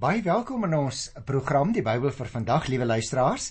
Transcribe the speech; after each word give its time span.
Baie 0.00 0.22
welkom 0.24 0.62
in 0.64 0.72
ons 0.78 0.98
program 1.28 1.74
Die 1.76 1.82
Bybel 1.84 2.08
vir 2.16 2.28
vandag, 2.32 2.70
liewe 2.72 2.86
luisteraars. 2.88 3.50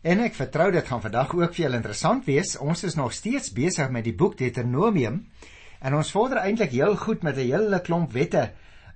En 0.00 0.22
ek 0.24 0.32
vertrou 0.32 0.70
dit 0.72 0.86
gaan 0.88 1.02
vandag 1.04 1.34
ook 1.36 1.52
vir 1.52 1.66
julle 1.66 1.76
interessant 1.76 2.24
wees. 2.24 2.54
Ons 2.56 2.86
is 2.88 2.96
nog 2.96 3.12
steeds 3.12 3.50
besig 3.52 3.90
met 3.92 4.06
die 4.06 4.14
boek 4.16 4.38
Deuteronomium 4.38 5.18
en 5.84 5.96
ons 5.98 6.12
vorder 6.16 6.40
eintlik 6.40 6.72
heel 6.72 6.96
goed 6.96 7.20
met 7.20 7.36
'n 7.36 7.50
hele 7.50 7.82
klomp 7.84 8.16
wette 8.16 8.46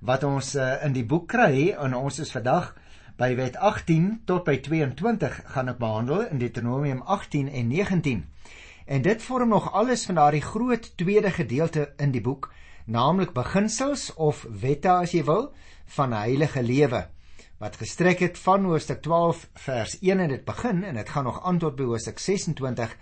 wat 0.01 0.25
ons 0.25 0.55
uh, 0.55 0.81
in 0.81 0.97
die 0.97 1.05
boek 1.05 1.27
kry 1.29 1.75
en 1.77 1.93
ons 1.93 2.19
is 2.19 2.31
vandag 2.33 2.73
by 3.21 3.35
wet 3.35 3.55
18 3.55 4.25
tot 4.25 4.43
by 4.43 4.57
22 4.57 5.41
gaan 5.53 5.69
ek 5.69 5.77
behandel 5.77 6.25
in 6.25 6.41
Deuteronomium 6.41 7.03
18 7.05 7.53
en 7.53 7.67
19. 7.67 8.25
En 8.85 9.01
dit 9.01 9.21
vorm 9.21 9.49
nog 9.49 9.73
alles 9.73 10.05
van 10.05 10.15
daardie 10.15 10.41
groot 10.41 10.97
tweede 10.97 11.29
gedeelte 11.29 11.93
in 11.97 12.11
die 12.11 12.21
boek, 12.21 12.49
naamlik 12.85 13.33
beginsels 13.33 14.11
of 14.15 14.45
wette 14.49 14.89
as 14.91 15.13
jy 15.13 15.23
wil 15.25 15.51
van 15.97 16.13
heilige 16.13 16.61
lewe 16.61 17.05
wat 17.57 17.77
gestrek 17.79 18.19
het 18.19 18.37
van 18.37 18.65
hoofstuk 18.67 19.01
12 19.01 19.45
vers 19.65 19.97
1 20.01 20.19
en 20.19 20.29
dit 20.29 20.45
begin 20.45 20.83
en 20.83 20.95
dit 20.99 21.09
gaan 21.09 21.23
nog 21.23 21.43
aan 21.43 21.59
tot 21.59 21.75
by 21.75 21.87
hoofstuk 21.87 22.19
26 22.19 22.95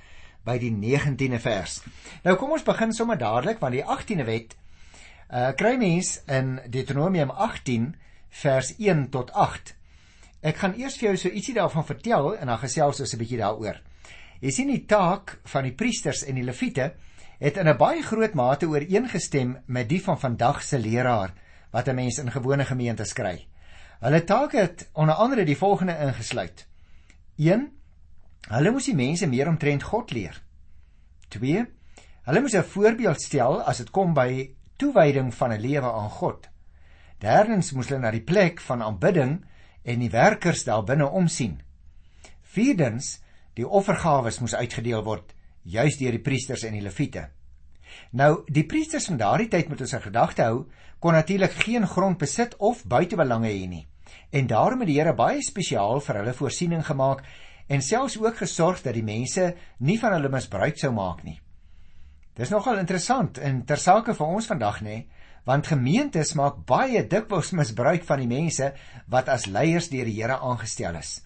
by 0.46 0.58
die 0.60 0.72
19de 0.72 1.40
vers. 1.40 1.80
Nou 2.24 2.36
kom 2.38 2.54
ons 2.54 2.66
begin 2.68 2.94
sommer 2.94 3.18
dadelik 3.18 3.60
want 3.64 3.74
die 3.74 3.84
18de 3.84 4.28
wet 4.28 4.58
uh 5.34 5.50
kry 5.58 5.74
mens 5.82 6.20
in 6.30 6.60
Deuteronomium 6.70 7.32
18 7.32 7.96
vers 8.44 8.76
1 8.78 9.08
tot 9.10 9.32
8. 9.32 9.74
Ek 10.44 10.60
gaan 10.62 10.76
eers 10.78 11.00
vir 11.00 11.10
jou 11.10 11.18
so 11.18 11.34
ietsie 11.34 11.56
daarvan 11.58 11.86
vertel 11.88 12.36
en 12.36 12.52
dan 12.52 12.62
gesels 12.62 13.00
ons 13.00 13.14
'n 13.14 13.18
bietjie 13.18 13.42
daaroor. 13.42 13.82
Jy 14.42 14.52
sien 14.52 14.68
die 14.68 14.86
taak 14.86 15.40
van 15.44 15.64
die 15.64 15.74
priesters 15.74 16.24
en 16.24 16.36
die 16.36 16.44
leviete 16.44 16.94
het 17.44 17.58
in 17.58 17.68
'n 17.68 17.78
baie 17.78 18.02
groot 18.02 18.34
mate 18.34 18.68
ooreengestem 18.68 19.58
met 19.66 19.90
die 19.90 20.04
van 20.04 20.20
vandag 20.20 20.64
se 20.64 20.80
leraar 20.80 21.34
wat 21.72 21.88
'n 21.88 21.96
mens 21.96 22.18
in 22.18 22.32
gewone 22.32 22.66
gemeentes 22.66 23.14
kry. 23.14 23.48
Hulle 24.00 24.24
taak 24.24 24.52
het 24.52 24.90
onder 24.94 25.16
andere 25.16 25.44
die 25.46 25.58
volgende 25.58 25.98
ingesluit: 25.98 26.68
1. 27.36 27.72
Hulle 28.48 28.72
moes 28.72 28.86
die 28.86 28.96
mense 28.96 29.28
meer 29.28 29.48
omtrent 29.48 29.84
God 29.84 30.12
leer. 30.12 30.42
2. 31.28 31.66
Hulle 32.24 32.42
moes 32.42 32.54
'n 32.54 32.64
voorbeeld 32.64 33.22
stel 33.22 33.62
as 33.62 33.78
dit 33.78 33.90
kom 33.90 34.14
by 34.14 34.56
toewyding 34.78 35.34
van 35.34 35.52
'n 35.52 35.60
lewe 35.60 35.92
aan 35.92 36.10
God. 36.10 36.50
Derdens 37.18 37.72
moes 37.72 37.88
hulle 37.88 38.00
na 38.00 38.12
die 38.12 38.24
plek 38.24 38.60
van 38.60 38.82
aanbidding 38.82 39.46
en 39.84 40.00
die 40.00 40.10
werkers 40.10 40.64
daar 40.64 40.84
binne 40.84 41.10
omsien. 41.10 41.62
Vierdens, 42.42 43.22
die 43.54 43.68
offergawes 43.68 44.40
moes 44.40 44.56
uitgedeel 44.56 45.04
word 45.04 45.34
juis 45.64 45.98
deur 45.98 46.12
die 46.12 46.24
priesters 46.24 46.64
en 46.68 46.76
die 46.78 46.84
leviete. 46.84 47.28
Nou, 48.12 48.44
die 48.50 48.66
priesters 48.66 49.08
van 49.10 49.20
daardie 49.22 49.50
tyd 49.52 49.70
moet 49.70 49.82
ons 49.86 49.94
in 49.94 50.04
gedagte 50.04 50.46
hou, 50.48 50.66
kon 51.00 51.16
natuurlik 51.18 51.56
geen 51.66 51.88
grond 51.88 52.18
besit 52.18 52.56
of 52.58 52.84
buitebelange 52.88 53.50
hê 53.52 53.68
nie. 53.68 53.86
En 54.32 54.48
daarom 54.48 54.84
het 54.84 54.90
die 54.90 55.00
Here 55.00 55.14
baie 55.14 55.42
spesiaal 55.46 56.02
vir 56.02 56.22
hulle 56.22 56.36
voorsiening 56.38 56.86
gemaak 56.86 57.24
en 57.68 57.82
selfs 57.82 58.18
ook 58.20 58.38
gesorg 58.38 58.82
dat 58.84 58.96
die 58.98 59.06
mense 59.06 59.54
nie 59.80 59.98
van 60.00 60.16
hulle 60.18 60.32
misbruik 60.32 60.80
sou 60.80 60.92
maak 60.94 61.24
nie. 61.24 61.40
Dis 62.34 62.50
nogal 62.50 62.80
interessant 62.82 63.38
en 63.38 63.62
tersake 63.70 64.16
vir 64.18 64.32
ons 64.38 64.50
vandag 64.50 64.82
nê, 64.82 65.04
want 65.46 65.68
gemeentes 65.68 66.34
maak 66.40 66.64
baie 66.68 67.04
dikwels 67.08 67.52
misbruik 67.54 68.06
van 68.08 68.24
die 68.24 68.30
mense 68.32 68.72
wat 69.12 69.30
as 69.30 69.46
leiers 69.46 69.90
deur 69.92 70.08
die 70.10 70.16
Here 70.18 70.40
aangestel 70.40 70.98
is. 70.98 71.20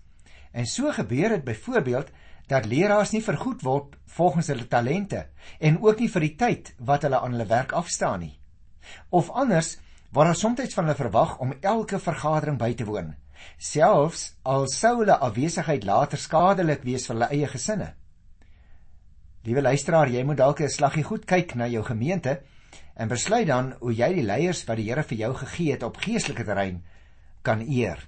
En 0.52 0.66
so 0.66 0.92
gebeur 0.92 1.38
dit 1.38 1.46
byvoorbeeld 1.46 2.12
dat 2.48 2.66
leraars 2.66 3.12
nie 3.12 3.24
vergoed 3.24 3.64
word 3.64 3.98
volgens 4.18 4.48
hulle 4.48 4.68
talente 4.68 5.28
en 5.60 5.80
ook 5.84 6.00
nie 6.00 6.10
vir 6.10 6.26
die 6.26 6.36
tyd 6.40 6.74
wat 6.80 7.04
hulle 7.04 7.20
aan 7.20 7.36
hulle 7.36 7.50
werk 7.50 7.76
afstaan 7.76 8.24
nie. 8.24 8.36
Of 9.10 9.30
anders 9.32 9.76
word 10.16 10.32
daar 10.32 10.40
soms 10.40 10.74
van 10.74 10.88
hulle 10.88 10.98
verwag 10.98 11.38
om 11.44 11.54
elke 11.62 12.00
vergadering 12.00 12.58
by 12.60 12.74
te 12.74 12.88
woon, 12.88 13.14
selfs 13.60 14.32
al 14.44 14.68
sou 14.72 15.00
hulle 15.02 15.20
afwesigheid 15.28 15.84
later 15.86 16.20
skadelik 16.20 16.86
wees 16.88 17.08
vir 17.08 17.18
hulle 17.18 17.32
eie 17.36 17.50
gesinne. 17.52 17.94
Liewe 19.48 19.62
luisteraar, 19.62 20.10
jy 20.10 20.24
moet 20.24 20.38
dalk 20.38 20.62
'n 20.62 20.70
slaggie 20.70 21.04
goed 21.04 21.26
kyk 21.26 21.56
na 21.56 21.68
jou 21.68 21.84
gemeente 21.84 22.42
en 22.96 23.08
besluit 23.08 23.48
dan 23.48 23.76
hoe 23.80 23.94
jy 23.94 24.14
die 24.14 24.26
leiers 24.26 24.66
wat 24.68 24.78
die 24.78 24.90
Here 24.90 25.04
vir 25.04 25.18
jou 25.18 25.34
gegee 25.34 25.72
het 25.72 25.84
op 25.84 25.98
geestelike 25.98 26.44
terrein 26.44 26.84
kan 27.42 27.62
eer. 27.62 28.08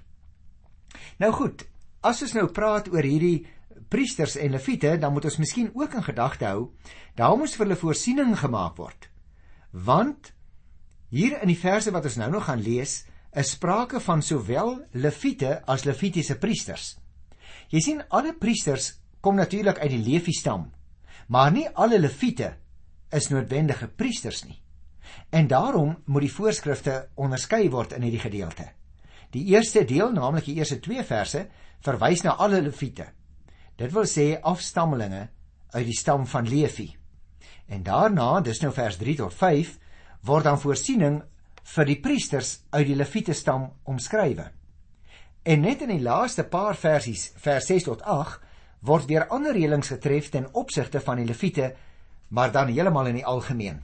Nou 1.18 1.32
goed, 1.32 1.64
as 2.02 2.22
ons 2.22 2.34
nou 2.34 2.46
praat 2.46 2.88
oor 2.88 3.02
hierdie 3.02 3.46
priesters 3.90 4.36
en 4.38 4.54
leviete, 4.54 4.94
dan 5.02 5.12
moet 5.12 5.26
ons 5.28 5.40
miskien 5.42 5.70
ook 5.74 5.94
in 5.98 6.06
gedagte 6.06 6.46
hou, 6.46 6.70
daar 7.18 7.36
moes 7.38 7.56
vir 7.58 7.66
hulle 7.66 7.80
voorsiening 7.80 8.36
gemaak 8.38 8.78
word. 8.78 9.10
Want 9.70 10.32
hier 11.10 11.40
in 11.42 11.50
die 11.50 11.58
verse 11.58 11.90
wat 11.90 12.06
ons 12.06 12.18
nou 12.20 12.30
nog 12.30 12.46
gaan 12.46 12.62
lees, 12.62 13.02
is 13.34 13.52
sprake 13.54 14.00
van 14.02 14.22
sowel 14.22 14.76
leviete 14.92 15.60
as 15.70 15.84
levitiese 15.86 16.38
priesters. 16.38 16.96
Jy 17.70 17.82
sien 17.82 18.02
alle 18.10 18.34
priesters 18.34 18.96
kom 19.22 19.38
natuurlik 19.38 19.78
uit 19.78 19.92
die 19.92 20.02
Levi 20.02 20.34
stam, 20.34 20.70
maar 21.28 21.52
nie 21.54 21.68
alle 21.74 22.00
leviete 22.00 22.54
is 23.14 23.30
noodwendige 23.30 23.88
priesters 23.88 24.44
nie. 24.46 24.58
En 25.30 25.46
daarom 25.50 25.96
moet 26.06 26.26
die 26.26 26.32
voorskrifte 26.32 26.96
onderskei 27.18 27.68
word 27.70 27.94
in 27.96 28.06
hierdie 28.06 28.22
gedeelte. 28.22 28.66
Die 29.34 29.44
eerste 29.54 29.84
deel, 29.86 30.10
naamlik 30.14 30.46
die 30.46 30.56
eerste 30.58 30.80
2 30.82 31.04
verse, 31.06 31.44
verwys 31.86 32.22
na 32.26 32.34
alle 32.34 32.60
leviete. 32.62 33.06
Dit 33.80 33.94
wil 33.96 34.04
sê 34.04 34.34
afstammelinge 34.44 35.22
uit 35.72 35.86
die 35.88 35.96
stam 35.96 36.26
van 36.28 36.48
Levi. 36.48 36.90
En 37.72 37.82
daarna, 37.86 38.42
dis 38.44 38.60
nou 38.60 38.72
vers 38.76 38.98
3 39.00 39.14
tot 39.22 39.32
5, 39.34 39.70
word 40.28 40.44
dan 40.44 40.60
voorsiening 40.60 41.20
vir 41.74 41.88
die 41.88 41.96
priesters 42.04 42.58
uit 42.74 42.90
die 42.90 42.98
Lewiete 42.98 43.32
stam 43.32 43.70
omskrywe. 43.88 44.50
En 45.48 45.64
net 45.64 45.86
in 45.86 45.94
die 45.94 46.04
laaste 46.04 46.44
paar 46.44 46.76
versies, 46.76 47.30
vers 47.40 47.70
6 47.72 47.88
tot 47.88 48.04
8, 48.04 48.42
word 48.84 49.08
weer 49.08 49.28
ander 49.32 49.56
reëlings 49.56 49.94
getref 49.94 50.28
ten 50.34 50.50
opsigte 50.52 51.00
van 51.00 51.22
die 51.22 51.28
Lewiete, 51.30 51.72
maar 52.36 52.52
dan 52.52 52.68
heeltemal 52.68 53.08
in 53.08 53.22
die 53.22 53.26
algemeen. 53.26 53.80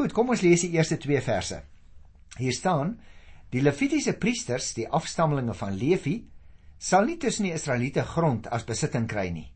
Goed, 0.00 0.14
kom 0.16 0.32
ons 0.32 0.40
lees 0.46 0.64
die 0.64 0.72
eerste 0.78 0.96
2 0.96 1.20
verse. 1.26 1.60
Hier 2.38 2.56
staan: 2.56 2.96
Die 3.52 3.60
Lewitiese 3.60 4.16
priesters, 4.16 4.72
die 4.78 4.88
afstammelinge 4.88 5.54
van 5.54 5.76
Levi, 5.76 6.22
sal 6.80 7.04
nie 7.04 7.18
tussen 7.20 7.44
die 7.44 7.52
Israeliete 7.52 8.02
grond 8.08 8.48
as 8.48 8.64
besitting 8.64 9.06
kry 9.08 9.28
nie. 9.30 9.50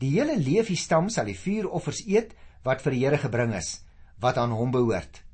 Die 0.00 0.12
hele 0.14 0.36
Lewi 0.38 0.76
stam 0.78 1.10
sal 1.10 1.26
die 1.26 1.36
vuuroffers 1.36 2.04
eet 2.06 2.36
wat 2.64 2.84
vir 2.84 2.94
die 2.94 3.02
Here 3.02 3.18
gebring 3.18 3.52
is, 3.58 3.80
wat 4.22 4.38
aan 4.38 4.54
hom 4.54 4.70
behoort. 4.72 5.24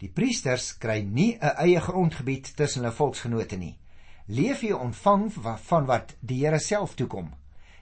Die 0.00 0.08
priesters 0.08 0.72
kry 0.80 1.02
nie 1.02 1.36
'n 1.36 1.56
eie 1.60 1.80
grondgebied 1.80 2.56
tussen 2.56 2.82
hulle 2.82 2.96
volksgenote 2.96 3.56
nie. 3.56 3.76
Lewi 4.26 4.72
ontvang 4.72 5.30
van 5.68 5.86
wat 5.86 6.16
die 6.20 6.40
Here 6.46 6.58
self 6.58 6.94
toekom. 6.94 7.34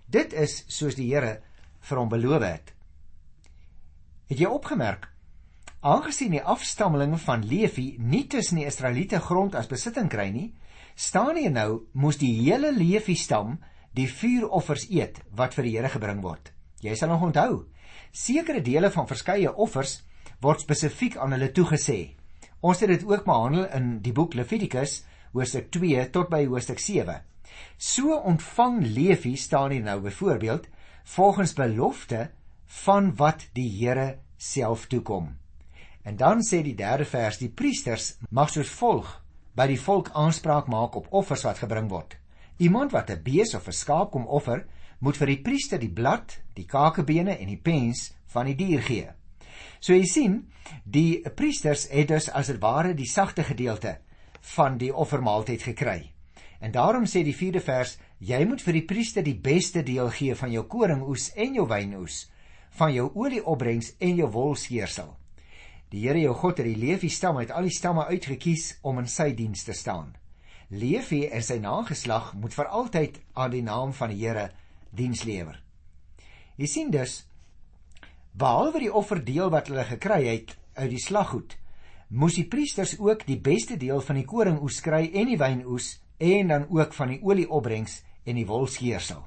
Dit 0.06 0.32
is 0.32 0.65
soos 0.66 0.94
die 0.94 1.15
Here 1.15 1.41
vir 1.80 1.98
hom 1.98 2.09
beloof 2.09 2.42
het. 2.42 2.72
Het 4.28 4.38
jy 4.38 4.47
opgemerk? 4.47 5.09
Aangesien 5.80 6.32
die 6.32 6.42
afstammelinge 6.42 7.19
van 7.19 7.44
Lewi 7.47 7.97
nie 7.98 8.26
tussen 8.26 8.56
die 8.56 8.66
Israeliete 8.66 9.20
grond 9.20 9.54
as 9.54 9.69
besitting 9.70 10.09
kry 10.09 10.30
nie, 10.30 10.54
staan 10.98 11.36
hier 11.38 11.53
nou 11.54 11.86
moes 11.94 12.19
die 12.19 12.32
hele 12.41 12.72
Lewi 12.75 13.14
stam 13.14 13.59
die 13.94 14.09
vuuroffers 14.10 14.88
eet 14.91 15.20
wat 15.38 15.54
vir 15.54 15.69
die 15.69 15.75
Here 15.76 15.91
gebring 15.92 16.22
word. 16.25 16.50
Jy 16.82 16.97
sal 16.98 17.12
nog 17.12 17.22
onthou, 17.28 17.69
sekere 18.10 18.62
dele 18.66 18.91
van 18.91 19.06
verskeie 19.06 19.53
offers 19.54 20.00
word 20.42 20.64
spesifiek 20.64 21.19
aan 21.19 21.36
hulle 21.36 21.53
toegesê. 21.54 22.16
Ons 22.60 22.82
het 22.82 22.91
dit 22.91 23.04
ook 23.06 23.22
behandel 23.26 23.69
in 23.78 23.92
die 24.03 24.14
boek 24.14 24.34
Levitikus 24.34 25.04
hoofstuk 25.36 25.70
2 25.75 26.09
tot 26.14 26.31
by 26.32 26.42
hoofstuk 26.48 26.82
7. 26.82 27.20
So 27.78 28.19
ontvang 28.19 28.82
Lewi 28.82 29.36
staan 29.38 29.75
hier 29.75 29.86
nou 29.86 30.00
byvoorbeeld 30.03 30.66
volgens 31.15 31.54
belofte 31.54 32.28
van 32.82 33.15
wat 33.16 33.47
die 33.54 33.70
Here 33.78 34.19
self 34.36 34.86
toekom. 34.91 35.30
En 36.03 36.19
dan 36.19 36.42
sê 36.42 36.62
die 36.66 36.75
derde 36.75 37.06
vers 37.06 37.38
die 37.38 37.50
priesters 37.54 38.16
mag 38.34 38.50
soos 38.50 38.70
volg 38.82 39.15
by 39.59 39.67
die 39.67 39.81
volk 39.81 40.13
aanspraak 40.15 40.69
maak 40.71 40.95
op 40.95 41.09
offers 41.11 41.43
wat 41.43 41.59
gebring 41.59 41.89
word. 41.91 42.15
Iemand 42.63 42.93
wat 42.93 43.10
'n 43.10 43.22
bees 43.22 43.55
of 43.55 43.66
'n 43.66 43.72
skaap 43.72 44.10
kom 44.10 44.27
offer, 44.27 44.66
moet 45.01 45.16
vir 45.16 45.27
die 45.27 45.43
priester 45.43 45.78
die 45.78 45.91
blad, 45.91 46.39
die 46.55 46.65
kakebene 46.65 47.39
en 47.39 47.47
die 47.47 47.60
pens 47.63 48.13
van 48.27 48.47
die 48.47 48.55
dier 48.55 48.83
gee. 48.83 49.09
So 49.81 49.93
jy 49.93 50.05
sien, 50.05 50.49
die 50.84 51.22
priesters 51.34 51.89
het 51.91 52.09
dus 52.09 52.31
as 52.31 52.47
dit 52.47 52.60
ware 52.60 52.95
die 52.95 53.07
sagte 53.07 53.43
gedeelte 53.43 53.99
van 54.41 54.78
die 54.78 54.95
offermaaltyd 54.95 55.63
gekry. 55.63 56.13
En 56.61 56.72
daarom 56.72 57.04
sê 57.04 57.22
die 57.22 57.37
4de 57.37 57.61
vers, 57.61 57.99
jy 58.19 58.45
moet 58.45 58.63
vir 58.63 58.72
die 58.72 58.87
priester 58.87 59.22
die 59.22 59.39
beste 59.39 59.83
deel 59.83 60.11
gee 60.11 60.34
van 60.34 60.53
jou 60.53 60.65
koringoes 60.66 61.33
en 61.37 61.54
jou 61.54 61.66
wynoes, 61.66 62.31
van 62.71 62.93
jou 62.93 63.11
olieopbrengs 63.15 63.95
en 63.99 64.16
jou 64.16 64.31
wolskeersel. 64.31 65.16
Die 65.89 66.03
Here 66.05 66.21
jou 66.21 66.35
God 66.37 66.59
het 66.61 66.67
die 66.69 66.77
Lewi 66.77 67.09
stam 67.09 67.39
uit 67.41 67.53
al 67.55 67.69
die 67.69 67.73
stamme 67.73 68.05
uitget 68.11 68.41
kies 68.43 68.65
om 68.85 68.99
in 69.01 69.09
sy 69.09 69.31
diens 69.37 69.65
te 69.65 69.73
staan. 69.73 70.13
Lewi 70.69 71.23
en 71.33 71.45
sy 71.45 71.57
nageslag 71.65 72.35
moet 72.37 72.53
vir 72.53 72.69
altyd 72.69 73.17
aan 73.33 73.55
die 73.55 73.65
naam 73.65 73.95
van 73.97 74.13
die 74.13 74.21
Here 74.21 74.51
diens 74.93 75.25
lewer. 75.25 75.57
Jy 76.61 76.69
sien 76.69 76.93
dus 76.93 77.23
behalwe 78.39 78.85
die 78.85 78.93
offerdeel 78.93 79.49
wat 79.55 79.71
hulle 79.73 79.87
gekry 79.89 80.21
het 80.27 80.53
uit 80.77 80.91
die 80.93 81.01
slaggoed, 81.01 81.57
moes 82.09 82.37
die 82.37 82.47
priesters 82.49 82.95
ook 83.01 83.25
die 83.27 83.41
beste 83.41 83.77
deel 83.81 84.03
van 84.05 84.21
die 84.21 84.29
koringoes 84.29 84.83
kry 84.85 85.07
en 85.09 85.33
die 85.33 85.41
wynoes 85.41 85.97
en 86.19 86.53
dan 86.53 86.69
ook 86.69 86.93
van 86.95 87.15
die 87.15 87.21
olieopbrengs 87.25 88.03
en 88.29 88.37
die 88.37 88.47
wolskeersel. 88.47 89.25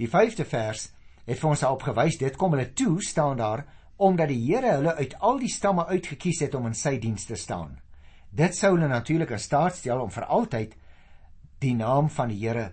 Die 0.00 0.08
5de 0.08 0.44
vers 0.48 0.90
het 1.26 1.40
vir 1.40 1.50
ons 1.50 1.62
daarop 1.64 1.84
gewys 1.84 2.16
dit 2.20 2.36
kom 2.38 2.56
hulle 2.56 2.72
toe 2.72 3.00
staan 3.04 3.36
daar 3.40 3.66
omdat 3.96 4.28
die 4.28 4.40
Here 4.44 4.76
hulle 4.76 4.94
uit 4.94 5.14
al 5.24 5.38
die 5.40 5.52
stamme 5.52 5.86
uitgekies 5.86 6.42
het 6.44 6.54
om 6.54 6.66
in 6.68 6.74
sy 6.76 6.98
diens 7.00 7.24
te 7.24 7.36
staan. 7.36 7.78
Dit 8.30 8.56
sou 8.56 8.74
hulle 8.74 8.88
natuurlik 8.88 9.32
in 9.32 9.40
staat 9.40 9.76
stel 9.76 10.02
om 10.02 10.10
vir 10.12 10.26
altyd 10.28 10.74
die 11.64 11.74
naam 11.74 12.10
van 12.12 12.28
die 12.28 12.40
Here 12.42 12.72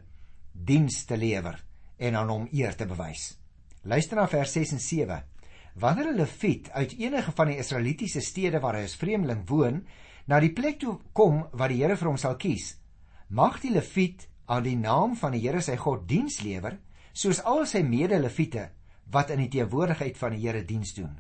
diens 0.52 1.06
te 1.06 1.18
lewer 1.18 1.62
en 1.98 2.16
aan 2.20 2.30
hom 2.30 2.48
eer 2.52 2.76
te 2.76 2.86
bewys. 2.86 3.38
Luister 3.84 4.20
na 4.20 4.28
vers 4.28 4.52
6 4.52 4.76
en 4.76 4.80
7. 4.80 5.24
Wanneer 5.76 6.12
'n 6.12 6.18
leviet 6.18 6.70
uit 6.72 6.98
enige 7.00 7.32
van 7.32 7.48
die 7.48 7.58
Israelitiese 7.58 8.22
stede 8.22 8.60
waar 8.60 8.76
hy 8.76 8.84
as 8.84 8.96
vreemdeling 8.96 9.48
woon, 9.50 9.88
na 10.26 10.40
die 10.40 10.54
plek 10.54 10.80
toe 10.80 11.00
kom 11.14 11.48
wat 11.52 11.70
die 11.70 11.82
Here 11.84 11.98
vir 11.98 12.08
hom 12.08 12.18
sal 12.18 12.36
kies, 12.36 12.78
mag 13.30 13.62
die 13.62 13.72
leviet 13.72 14.28
aan 14.46 14.64
die 14.64 14.76
naam 14.76 15.16
van 15.16 15.32
die 15.32 15.42
Here 15.42 15.62
sy 15.62 15.76
God 15.78 16.08
diens 16.08 16.42
lewer, 16.42 16.78
soos 17.14 17.42
al 17.44 17.66
sy 17.66 17.82
mede-leviete 17.82 18.70
wat 19.12 19.30
in 19.30 19.38
die 19.44 19.50
teenwoordigheid 19.50 20.18
van 20.18 20.32
die 20.32 20.48
Here 20.48 20.66
diens 20.66 20.94
doen. 20.94 21.20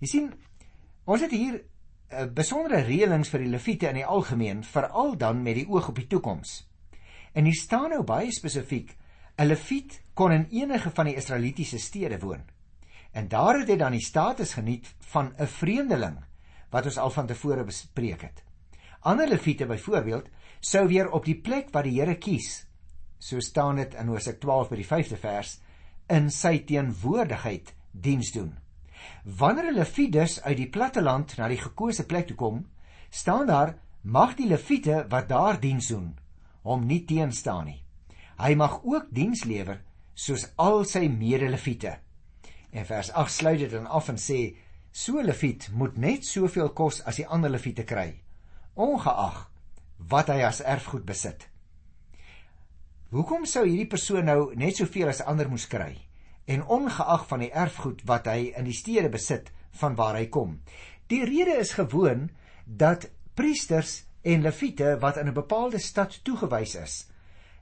Jy 0.00 0.06
sien, 0.06 0.32
ons 1.04 1.20
het 1.20 1.30
hier 1.30 1.54
'n 1.54 1.62
uh, 2.22 2.26
besondere 2.32 2.82
reëlings 2.82 3.28
vir 3.28 3.40
die 3.40 3.50
leviete 3.50 3.88
in 3.88 3.94
die 3.94 4.06
algemeen, 4.06 4.64
veral 4.64 5.16
dan 5.16 5.42
met 5.42 5.54
die 5.54 5.68
oog 5.68 5.88
op 5.88 5.96
die 5.96 6.06
toekoms. 6.06 6.68
En 7.32 7.44
hier 7.44 7.54
staan 7.58 7.90
nou 7.90 8.02
baie 8.02 8.32
spesifiek: 8.32 8.96
'n 9.38 9.46
leviet 9.46 10.02
kon 10.14 10.32
in 10.32 10.46
enige 10.50 10.90
van 10.90 11.04
die 11.04 11.16
Israelitiese 11.16 11.78
stede 11.78 12.18
woon. 12.18 12.44
En 13.12 13.28
daar 13.28 13.58
het 13.58 13.68
hy 13.68 13.76
dan 13.76 13.92
die 13.92 14.04
status 14.04 14.54
geniet 14.54 14.94
van 14.98 15.34
'n 15.38 15.46
vreemdeling 15.46 16.18
wat 16.70 16.84
ons 16.84 16.98
al 16.98 17.10
van 17.10 17.26
tevore 17.26 17.64
bespreek 17.64 18.22
het. 18.22 18.42
Ander 19.00 19.28
leviete 19.28 19.66
byvoorbeeld 19.66 20.28
sou 20.60 20.88
weer 20.88 21.10
op 21.10 21.24
die 21.24 21.40
plek 21.40 21.70
wat 21.70 21.84
die 21.84 22.00
Here 22.00 22.16
kies, 22.18 22.66
so 23.18 23.40
staan 23.40 23.76
dit 23.76 23.94
in 23.94 24.06
Hosea 24.06 24.32
12 24.40 24.68
by 24.68 24.76
die 24.76 24.86
5de 24.86 25.16
vers, 25.16 25.60
in 26.08 26.30
sy 26.30 26.58
teenwoordigheid 26.66 27.74
diens 27.92 28.32
doen. 28.32 28.52
Wanneer 29.24 29.72
leviet 29.72 30.12
dus 30.12 30.42
uit 30.42 30.56
die 30.56 30.70
platteland 30.70 31.36
na 31.36 31.48
die 31.48 31.60
gekose 31.60 32.06
plek 32.06 32.28
toe 32.28 32.36
kom, 32.36 32.66
staan 33.10 33.46
daar 33.46 33.76
mag 34.02 34.34
die 34.36 34.48
leviete 34.48 35.06
wat 35.08 35.28
daar 35.28 35.60
diens 35.60 35.88
doen 35.88 36.12
hom 36.64 36.86
nie 36.88 37.02
teenstaan 37.04 37.68
nie. 37.68 37.80
Hy 38.40 38.54
mag 38.58 38.80
ook 38.82 39.10
diens 39.14 39.44
lewer 39.46 39.82
soos 40.14 40.46
al 40.60 40.84
sy 40.88 41.06
mede-leviete. 41.12 41.98
En 42.74 42.86
vers 42.88 43.12
8 43.12 43.34
sluit 43.34 43.60
dit 43.62 43.72
dan 43.72 43.86
af 43.86 44.08
en 44.10 44.18
sê 44.18 44.56
so 44.94 45.22
leviet 45.22 45.68
moet 45.74 45.98
net 46.00 46.26
soveel 46.26 46.72
kos 46.74 47.02
as 47.04 47.20
die 47.20 47.26
ander 47.26 47.52
leviete 47.52 47.84
kry, 47.86 48.14
ongeag 48.74 49.44
wat 50.10 50.30
hy 50.32 50.40
as 50.46 50.62
erfgoed 50.64 51.04
besit. 51.06 51.48
Hoekom 53.14 53.44
sou 53.46 53.60
hierdie 53.62 53.86
persoon 53.86 54.24
nou 54.26 54.38
net 54.58 54.80
soveel 54.80 55.12
as 55.12 55.20
ander 55.30 55.46
moes 55.46 55.68
kry 55.70 55.92
en 56.50 56.64
ongeag 56.76 57.28
van 57.30 57.44
die 57.44 57.52
erfgoed 57.62 58.00
wat 58.10 58.26
hy 58.26 58.48
in 58.58 58.66
die 58.66 58.74
stede 58.74 59.06
besit 59.12 59.52
van 59.78 59.94
waar 60.00 60.18
hy 60.18 60.24
kom? 60.34 60.56
Die 61.06 61.20
rede 61.22 61.54
is 61.62 61.76
gewoon 61.78 62.24
dat 62.66 63.06
priesters 63.38 64.00
en 64.26 64.42
leviete 64.42 64.96
wat 64.98 65.22
in 65.22 65.30
'n 65.30 65.38
bepaalde 65.38 65.78
stad 65.78 66.18
toegewys 66.26 66.74
is, 66.74 66.96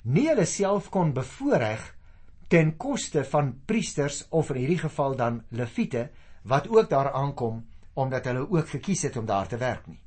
nie 0.05 0.27
hulle 0.31 0.49
self 0.49 0.89
kon 0.89 1.13
bevoordeel 1.13 1.85
ten 2.49 2.77
koste 2.77 3.25
van 3.25 3.53
priesters 3.67 4.25
of 4.31 4.51
in 4.51 4.57
hierdie 4.57 4.83
geval 4.89 5.17
dan 5.17 5.45
leviete 5.51 6.09
wat 6.45 6.69
ook 6.69 6.89
daar 6.89 7.13
aankom 7.13 7.67
omdat 7.93 8.25
hulle 8.25 8.49
ook 8.49 8.69
gekies 8.69 9.03
het 9.03 9.17
om 9.17 9.27
daar 9.27 9.49
te 9.49 9.57
werk 9.57 9.87
nie. 9.87 10.01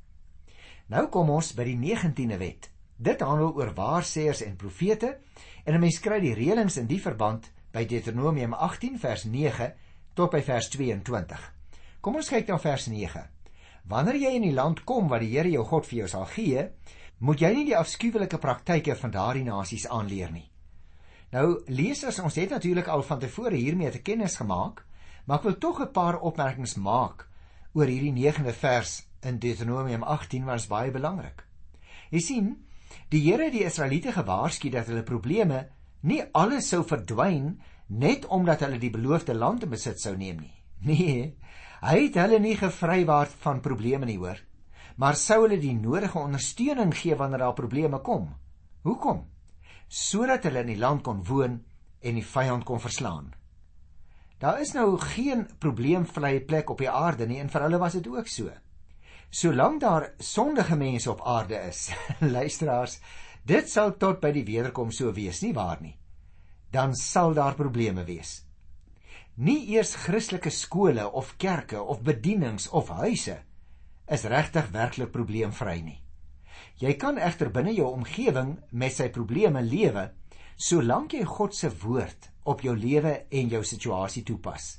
Nou 0.88 1.06
kom 1.06 1.30
ons 1.30 1.54
by 1.54 1.64
die 1.64 1.78
19de 1.78 2.36
wet. 2.36 2.75
Dit 2.96 3.20
handel 3.20 3.52
oor 3.52 3.74
waarsêers 3.76 4.40
en 4.46 4.56
profete 4.56 5.18
en 5.64 5.74
'n 5.74 5.80
mens 5.80 6.00
kry 6.00 6.20
die 6.20 6.34
reëlings 6.34 6.76
in 6.76 6.86
die 6.86 7.00
verband 7.00 7.52
by 7.72 7.84
Deuteronomium 7.84 8.54
18 8.54 8.98
vers 8.98 9.24
9 9.24 9.72
tot 10.14 10.30
by 10.30 10.42
vers 10.42 10.68
22. 10.68 11.52
Kom 12.00 12.16
ons 12.16 12.28
kyk 12.28 12.46
dan 12.46 12.60
vers 12.60 12.86
9. 12.86 13.28
Wanneer 13.84 14.16
jy 14.16 14.34
in 14.34 14.42
die 14.42 14.54
land 14.54 14.84
kom 14.84 15.08
wat 15.08 15.20
die 15.20 15.30
Here 15.36 15.50
jou 15.50 15.64
God 15.64 15.86
vir 15.86 15.98
jou 15.98 16.08
sal 16.08 16.24
gee, 16.24 16.68
moet 17.18 17.40
jy 17.40 17.52
nie 17.54 17.64
die 17.64 17.76
afskuwelike 17.76 18.38
praktyke 18.38 18.96
van 18.96 19.10
daardie 19.10 19.44
nasies 19.44 19.86
aanleer 19.88 20.32
nie. 20.32 20.50
Nou 21.32 21.62
lesers, 21.66 22.18
ons 22.18 22.34
het 22.34 22.50
natuurlik 22.50 22.88
al 22.88 23.02
van 23.02 23.18
tevore 23.18 23.56
hiermee 23.56 23.90
te 23.90 24.02
kennis 24.02 24.36
gemaak, 24.36 24.84
maar 25.26 25.38
ek 25.38 25.44
wil 25.44 25.58
tog 25.58 25.80
'n 25.80 25.92
paar 25.92 26.20
opmerkings 26.20 26.76
maak 26.76 27.28
oor 27.74 27.86
hierdie 27.86 28.12
9de 28.12 28.52
vers 28.52 29.06
in 29.22 29.38
Deuteronomium 29.38 30.02
18 30.02 30.44
wat 30.44 30.68
baie 30.68 30.90
belangrik. 30.90 31.44
Jy 32.10 32.20
sien, 32.20 32.65
Die 33.10 33.22
Here 33.22 33.46
het 33.48 33.54
die 33.54 33.64
Israeliete 33.64 34.12
gewaarsku 34.12 34.70
dat 34.74 34.90
hulle 34.90 35.04
probleme 35.06 35.66
nie 36.06 36.22
alles 36.34 36.68
sou 36.72 36.82
verdwyn 36.86 37.56
net 37.86 38.26
omdat 38.26 38.64
hulle 38.66 38.80
die 38.82 38.90
beloofde 38.90 39.34
land 39.34 39.62
in 39.66 39.70
besit 39.70 40.00
sou 40.02 40.16
neem 40.16 40.42
nie. 40.42 40.52
Nee, 40.86 41.36
hy 41.80 41.96
het 42.02 42.18
hulle 42.20 42.38
nie 42.42 42.56
gevrywaar 42.58 43.30
van 43.42 43.62
probleme 43.64 44.06
nie, 44.06 44.18
hoor. 44.20 44.38
Maar 45.00 45.16
sou 45.16 45.42
hulle 45.44 45.56
die 45.60 45.74
nodige 45.76 46.18
ondersteuning 46.20 46.92
gee 46.94 47.16
wanneer 47.16 47.46
daar 47.46 47.56
probleme 47.56 48.00
kom. 48.04 48.28
Hoekom? 48.84 49.24
Sodat 49.88 50.44
hulle 50.44 50.62
in 50.64 50.74
die 50.74 50.80
land 50.80 51.02
kon 51.06 51.24
woon 51.24 51.58
en 52.00 52.20
die 52.20 52.24
vyand 52.24 52.64
kon 52.68 52.80
verslaan. 52.80 53.32
Daar 54.38 54.60
is 54.60 54.74
nou 54.76 54.98
geen 55.00 55.46
probleemvrye 55.58 56.42
plek 56.44 56.70
op 56.70 56.82
die 56.84 56.90
aarde 56.92 57.26
nie 57.26 57.40
en 57.40 57.48
vir 57.52 57.64
hulle 57.64 57.80
was 57.80 57.96
dit 57.96 58.08
ook 58.12 58.28
so. 58.28 58.52
Solank 59.30 59.80
daar 59.80 60.12
sondige 60.18 60.76
mense 60.76 61.10
op 61.10 61.20
aarde 61.26 61.58
is, 61.68 61.90
luisteraars, 62.38 63.00
dit 63.44 63.68
sal 63.70 63.96
tot 63.96 64.20
by 64.20 64.32
die 64.32 64.44
wederkom 64.46 64.90
so 64.94 65.12
wees, 65.12 65.42
nie 65.42 65.54
waar 65.54 65.82
nie? 65.82 65.96
Dan 66.72 66.94
sal 66.94 67.34
daar 67.34 67.54
probleme 67.54 68.04
wees. 68.04 68.42
Nie 69.36 69.66
eers 69.74 69.94
Christelike 70.06 70.50
skole 70.50 71.04
of 71.12 71.36
kerke 71.36 71.82
of 71.82 72.02
bedienings 72.02 72.68
of 72.68 72.88
huise 72.88 73.36
is 74.08 74.24
regtig 74.24 74.70
werklik 74.72 75.10
probleemvry 75.12 75.80
nie. 75.82 75.98
Jy 76.80 76.94
kan 77.00 77.18
egter 77.18 77.50
binne 77.52 77.74
jou 77.76 77.90
omgewing 77.92 78.56
met 78.70 78.94
sy 78.94 79.10
probleme 79.12 79.60
lewe 79.64 80.10
solank 80.56 81.12
jy 81.12 81.24
God 81.28 81.54
se 81.56 81.68
woord 81.82 82.30
op 82.48 82.62
jou 82.64 82.72
lewe 82.76 83.12
en 83.28 83.52
jou 83.52 83.62
situasie 83.64 84.24
toepas. 84.24 84.76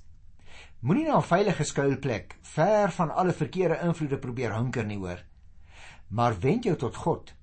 Moenie 0.80 1.08
na 1.08 1.18
'n 1.18 1.24
veilige 1.24 1.64
skuilplek 1.64 2.38
ver 2.42 2.92
van 2.92 3.10
alle 3.10 3.34
verkeerde 3.34 3.80
invloede 3.82 4.18
probeer 4.18 4.54
hunker 4.54 4.86
nie 4.86 4.98
hoor. 4.98 5.24
Maar 6.08 6.40
wend 6.40 6.64
jou 6.64 6.76
tot 6.76 6.96
God. 6.96 7.34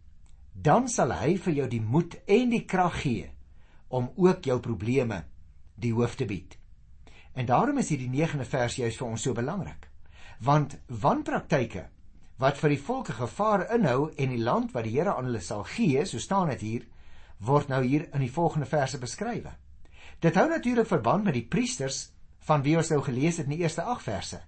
Dan 0.53 0.89
sal 0.89 1.11
hy 1.13 1.37
vir 1.39 1.53
jou 1.53 1.69
die 1.69 1.81
moed 1.81 2.15
en 2.27 2.51
die 2.51 2.65
krag 2.65 3.01
gee 3.01 3.33
om 3.89 4.13
ook 4.17 4.45
jou 4.45 4.61
probleme 4.61 5.25
die 5.75 5.93
hoof 5.93 6.15
te 6.15 6.25
bied. 6.25 6.59
En 7.33 7.47
daarom 7.47 7.79
is 7.79 7.89
hierdie 7.89 8.11
9de 8.11 8.45
vers 8.45 8.77
juist 8.77 8.99
vir 8.99 9.09
ons 9.09 9.23
so 9.23 9.33
belangrik. 9.33 9.91
Want 10.39 10.79
wanpraktyke 10.87 11.89
wat 12.39 12.59
vir 12.59 12.69
die 12.69 12.83
volke 12.83 13.13
gevaar 13.13 13.75
inhou 13.75 14.13
en 14.17 14.29
die 14.29 14.43
land 14.43 14.73
wat 14.73 14.85
die 14.85 14.95
Here 14.99 15.15
aan 15.15 15.25
hulle 15.25 15.41
sal 15.41 15.65
gee, 15.65 16.05
so 16.07 16.19
staan 16.19 16.49
dit 16.49 16.61
hier, 16.61 16.87
word 17.39 17.69
nou 17.69 17.83
hier 17.83 18.09
in 18.15 18.21
die 18.21 18.33
volgende 18.33 18.67
verse 18.67 18.99
beskryf. 18.99 19.47
Dit 20.21 20.35
hou 20.35 20.49
natuurlik 20.49 20.87
verband 20.87 21.25
met 21.25 21.35
die 21.35 21.49
priesters 21.49 22.14
van 22.49 22.63
wie 22.63 22.77
ons 22.77 22.91
nou 22.93 23.01
gelees 23.03 23.37
het 23.41 23.49
in 23.49 23.57
die 23.57 23.65
eerste 23.65 23.83
8 23.83 24.03
verse 24.03 24.41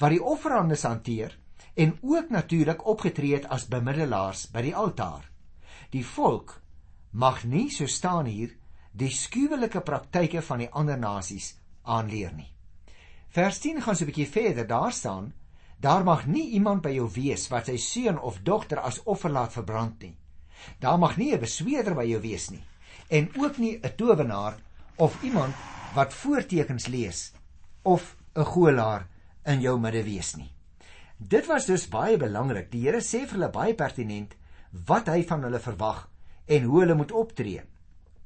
wat 0.00 0.14
die 0.14 0.22
offerandes 0.22 0.84
hanteer 0.88 1.34
en 1.74 1.98
ook 2.02 2.30
natuurlik 2.30 2.86
opgetree 2.86 3.34
het 3.34 3.48
as 3.52 3.66
bemiddelaars 3.68 4.46
by 4.54 4.62
die 4.62 4.74
altaar. 4.74 5.26
Die 5.90 6.04
volk 6.06 6.60
mag 7.10 7.44
nie 7.44 7.68
so 7.70 7.86
staan 7.90 8.26
hier 8.30 8.54
die 8.92 9.10
skuwelike 9.10 9.82
praktyke 9.82 10.42
van 10.42 10.62
die 10.62 10.70
ander 10.70 10.98
nasies 10.98 11.54
aanleer 11.82 12.32
nie. 12.34 12.50
Vers 13.34 13.58
10 13.58 13.82
gaan 13.82 13.96
so 13.96 14.04
'n 14.04 14.10
bietjie 14.10 14.30
verder 14.30 14.66
daar 14.66 14.92
staan: 14.92 15.32
Daar 15.80 16.04
mag 16.04 16.26
nie 16.26 16.48
iemand 16.50 16.82
by 16.82 16.90
jou 16.90 17.10
wees 17.10 17.48
wat 17.48 17.66
sy 17.66 17.76
seun 17.76 18.18
of 18.18 18.38
dogter 18.42 18.78
as 18.78 19.02
offer 19.04 19.30
laat 19.30 19.52
verbrand 19.52 20.02
nie. 20.02 20.16
Daar 20.78 20.98
mag 20.98 21.16
nie 21.16 21.32
'n 21.34 21.40
besweerder 21.40 21.94
by 21.94 22.04
jou 22.04 22.20
wees 22.20 22.50
nie 22.50 22.64
en 23.08 23.28
ook 23.36 23.58
nie 23.58 23.78
'n 23.82 23.96
towenaar 23.96 24.56
of 24.96 25.22
iemand 25.22 25.54
wat 25.94 26.14
voortekens 26.14 26.86
lees 26.86 27.32
of 27.84 28.16
'n 28.34 28.44
goelaar 28.44 29.06
in 29.44 29.60
jou 29.60 29.78
midde 29.78 30.02
wees 30.04 30.34
nie. 30.36 30.50
Dit 31.16 31.46
was 31.46 31.66
dus 31.66 31.88
baie 31.88 32.16
belangrik. 32.16 32.70
Die 32.70 32.82
Here 32.86 33.00
sê 33.00 33.26
vir 33.26 33.38
hulle 33.38 33.50
baie 33.50 33.74
pertinent 33.74 34.34
wat 34.86 35.06
hy 35.06 35.22
van 35.22 35.42
hulle 35.42 35.60
verwag 35.62 36.08
en 36.46 36.62
hoe 36.62 36.80
hulle 36.80 36.94
moet 36.94 37.12
optree. 37.12 37.62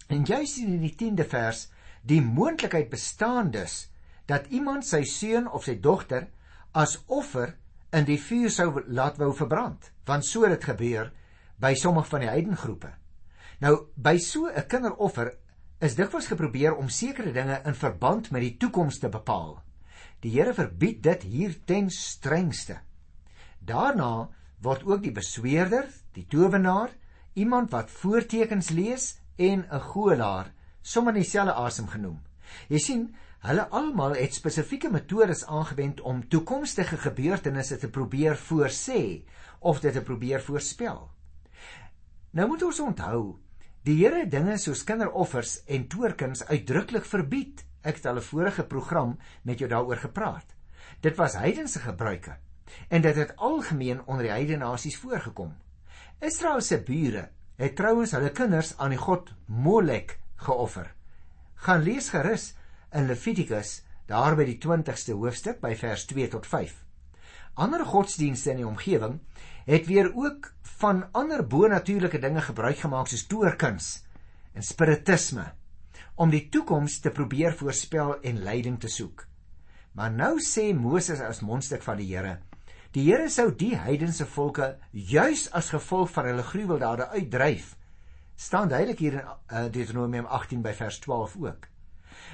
En 0.09 0.25
jy 0.25 0.45
sien 0.47 0.73
in 0.73 0.81
die 0.81 0.95
10de 0.97 1.27
vers 1.29 1.69
die 2.03 2.21
moontlikheid 2.23 2.89
bestaan 2.91 3.51
dus 3.51 3.89
dat 4.27 4.47
iemand 4.47 4.87
sy 4.87 5.03
seun 5.05 5.49
of 5.49 5.65
sy 5.65 5.77
dogter 5.81 6.29
as 6.73 6.99
offer 7.07 7.57
in 7.93 8.05
die 8.05 8.19
vuur 8.21 8.51
sou 8.53 8.83
laat 8.87 9.19
wou 9.21 9.33
verbrand, 9.37 9.91
want 10.07 10.27
so 10.27 10.45
het 10.45 10.59
dit 10.59 10.65
gebeur 10.65 11.13
by 11.61 11.75
sommige 11.75 12.11
van 12.13 12.25
die 12.25 12.31
heidengroepe. 12.31 12.91
Nou 13.61 13.75
by 13.97 14.19
so 14.19 14.47
'n 14.47 14.67
kinderoffer 14.69 15.33
is 15.79 15.95
dikwels 15.95 16.27
geprobeer 16.27 16.75
om 16.75 16.89
sekere 16.91 17.33
dinge 17.33 17.61
in 17.67 17.77
verband 17.79 18.33
met 18.35 18.43
die 18.43 18.57
toekoms 18.59 18.99
te 18.99 19.09
bepaal. 19.09 19.61
Die 20.25 20.33
Here 20.35 20.55
verbied 20.55 21.03
dit 21.05 21.23
hier 21.23 21.55
ten 21.65 21.91
strengste. 21.95 22.81
Daarna 23.63 24.29
word 24.63 24.83
ook 24.83 25.05
die 25.05 25.15
besweerder, 25.15 25.87
die 26.15 26.27
towenaar 26.27 26.91
iemand 27.39 27.71
wat 27.71 27.91
voortekens 27.91 28.73
lees 28.75 29.21
en 29.37 29.67
'n 29.71 29.81
goelaar, 29.81 30.53
sommer 30.83 31.13
dieselfde 31.13 31.55
asem 31.55 31.87
genoem. 31.87 32.21
Jy 32.69 32.79
sien, 32.79 33.15
hulle 33.39 33.69
almal 33.69 34.15
het 34.15 34.35
spesifieke 34.35 34.91
metodes 34.91 35.45
aangewend 35.47 36.01
om 36.01 36.29
toekomstige 36.29 36.97
gebeurtenisse 36.97 37.79
te 37.79 37.89
probeer 37.89 38.37
voorsê 38.37 39.23
of 39.61 39.81
dit 39.81 39.93
te 39.93 40.03
probeer 40.03 40.43
voorspel. 40.43 41.11
Nou 42.31 42.49
moet 42.49 42.63
ons 42.63 42.81
onthou, 42.81 43.39
die 43.89 43.97
Here 44.03 44.27
dinge 44.29 44.59
soos 44.61 44.83
kinderoffers 44.85 45.63
en 45.73 45.87
toorkuns 45.89 46.43
uitdruklik 46.51 47.07
verbied. 47.09 47.63
Ek 47.81 47.97
het 47.97 48.07
al 48.11 48.19
'n 48.21 48.27
vorige 48.27 48.65
program 48.65 49.17
met 49.43 49.59
jou 49.59 49.69
daaroor 49.71 49.97
gepraat. 49.97 50.45
Dit 51.01 51.17
was 51.17 51.41
heidense 51.41 51.79
gebruike 51.79 52.37
en 52.89 53.03
dit 53.03 53.17
het 53.17 53.37
algemeen 53.37 54.03
onder 54.05 54.23
die 54.23 54.33
heidene 54.33 54.65
nasies 54.65 54.99
voorgekom. 54.99 55.57
Israel 56.21 56.61
se 56.61 56.83
bure 56.83 57.29
het 57.57 57.77
trouens 57.77 58.11
hulle 58.11 58.31
kinders 58.31 58.77
aan 58.79 58.91
die 58.91 58.99
god 58.99 59.33
Molek 59.47 60.19
geoffer. 60.37 60.95
Gaan 61.55 61.83
lees 61.83 62.09
gerus 62.09 62.55
in 62.93 63.07
Levitikus 63.07 63.85
daar 64.07 64.37
by 64.37 64.45
die 64.45 64.59
20ste 64.59 65.13
hoofstuk 65.13 65.61
by 65.61 65.75
vers 65.75 66.05
2 66.05 66.29
tot 66.29 66.47
5. 66.47 66.88
Ander 67.59 67.83
godsdienste 67.85 68.53
in 68.53 68.61
die 68.63 68.67
omgewing 68.69 69.19
het 69.67 69.89
weer 69.91 70.13
ook 70.15 70.53
van 70.79 71.05
ander 71.13 71.43
bonatuurlike 71.47 72.21
dinge 72.23 72.43
gebruik 72.47 72.79
gemaak 72.85 73.11
soos 73.11 73.27
toorkuns 73.27 73.89
en 74.55 74.63
spiritisme 74.63 75.49
om 76.15 76.31
die 76.31 76.47
toekoms 76.55 77.01
te 77.03 77.11
probeer 77.11 77.57
voorspel 77.59 78.21
en 78.23 78.43
leiding 78.47 78.79
te 78.81 78.89
soek. 78.89 79.27
Maar 79.99 80.15
nou 80.15 80.37
sê 80.43 80.71
Moses 80.75 81.21
as 81.21 81.43
mondstuk 81.43 81.83
van 81.83 81.99
die 81.99 82.13
Here 82.13 82.39
Die 82.97 83.05
Here 83.11 83.29
sou 83.29 83.51
die 83.53 83.75
heidense 83.77 84.25
volke 84.27 84.69
juis 84.91 85.49
as 85.53 85.73
gevolg 85.75 86.09
van 86.15 86.31
hulle 86.31 86.47
gruweldade 86.47 87.09
uitdryf. 87.09 87.75
staan 88.39 88.69
duidelik 88.69 88.99
hier 88.99 89.13
in 89.13 89.27
uh, 89.27 89.65
Deuteronomium 89.73 90.27
18 90.27 90.63
by 90.63 90.73
vers 90.73 90.99
12 90.99 91.37
ook. 91.43 91.67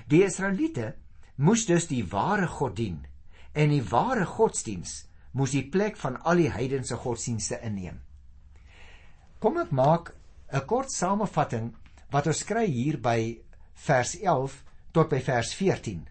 Die 0.06 0.20
Israeliete 0.24 0.94
moes 1.34 1.64
dus 1.66 1.86
die 1.88 2.04
ware 2.04 2.46
God 2.46 2.76
dien 2.76 3.06
en 3.52 3.72
die 3.72 3.82
ware 3.88 4.26
godsdiens 4.26 5.06
moes 5.34 5.54
die 5.54 5.66
plek 5.70 5.98
van 6.00 6.20
al 6.22 6.42
die 6.42 6.50
heidense 6.50 6.96
godsdienste 6.96 7.58
inneem. 7.66 8.00
Kom 9.42 9.58
ek 9.58 9.70
maak 9.70 10.14
'n 10.52 10.66
kort 10.66 10.90
samevatting 10.90 11.74
wat 12.10 12.26
ons 12.26 12.44
kry 12.44 12.66
hier 12.66 12.96
by 13.02 13.38
vers 13.86 14.14
11 14.20 14.62
tot 14.92 15.10
by 15.10 15.20
vers 15.20 15.54
14. 15.54 16.06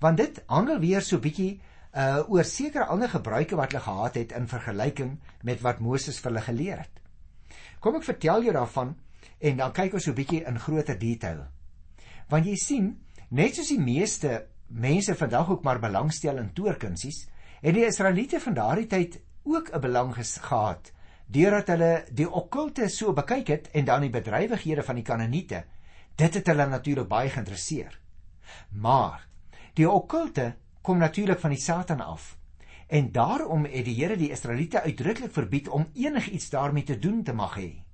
Want 0.00 0.16
dit 0.16 0.42
handel 0.46 0.78
weer 0.78 1.02
so 1.02 1.18
bietjie 1.18 1.60
uh 1.90 2.22
oor 2.30 2.44
sekere 2.44 2.86
ander 2.86 3.08
gebruike 3.10 3.56
wat 3.58 3.72
hulle 3.72 3.82
gehad 3.82 4.14
het 4.14 4.32
in 4.32 4.46
vergelyking 4.46 5.18
met 5.42 5.60
wat 5.60 5.80
Moses 5.80 6.20
vir 6.20 6.30
hulle 6.30 6.44
geleer 6.46 6.78
het. 6.78 7.00
Kom 7.80 7.96
ek 7.96 8.06
vertel 8.06 8.46
jou 8.46 8.52
daarvan 8.54 8.94
en 9.40 9.56
dan 9.56 9.72
kyk 9.72 9.94
ons 9.94 10.04
so 10.04 10.14
bietjie 10.14 10.44
in 10.46 10.58
groter 10.58 10.98
detail. 10.98 11.46
Want 12.30 12.46
jy 12.46 12.56
sien, 12.56 12.92
net 13.30 13.56
soos 13.56 13.72
die 13.72 13.80
meeste 13.82 14.46
mense 14.68 15.14
vandag 15.18 15.50
ook 15.50 15.64
maar 15.64 15.80
belangstel 15.82 16.38
in 16.38 16.52
toorkunsies, 16.54 17.24
het 17.60 17.74
die 17.74 17.86
Israeliete 17.86 18.40
van 18.40 18.54
daardie 18.54 18.86
tyd 18.86 19.20
ook 19.42 19.70
'n 19.72 19.80
belang 19.80 20.14
gehad 20.16 20.92
deurdat 21.26 21.66
hulle 21.66 22.04
die 22.10 22.30
okkulte 22.30 22.88
so 22.88 23.12
bekyk 23.12 23.46
het 23.48 23.70
en 23.70 23.84
dan 23.84 24.00
die 24.00 24.10
bedrywighede 24.10 24.82
van 24.82 24.94
die 24.94 25.04
Kanaaniete. 25.04 25.64
Dit 26.14 26.34
het 26.34 26.46
hulle 26.46 26.66
natuurlik 26.66 27.08
baie 27.08 27.30
geïnteresseer. 27.30 28.00
Maar 28.70 29.26
die 29.74 29.90
okkulte 29.90 30.54
kom 30.82 30.98
natuurlik 30.98 31.40
van 31.40 31.50
die 31.50 31.60
Satan 31.60 32.00
af. 32.00 32.36
En 32.88 33.12
daarom 33.12 33.64
het 33.64 33.84
die 33.84 33.94
Here 33.94 34.16
die 34.16 34.30
Israeliete 34.30 34.82
uitdruklik 34.82 35.32
verbied 35.32 35.68
om 35.68 35.86
enigiets 35.94 36.50
daarmee 36.50 36.82
te 36.82 36.98
doen 36.98 37.22
te 37.22 37.32
mag 37.32 37.54
hê. 37.56 37.84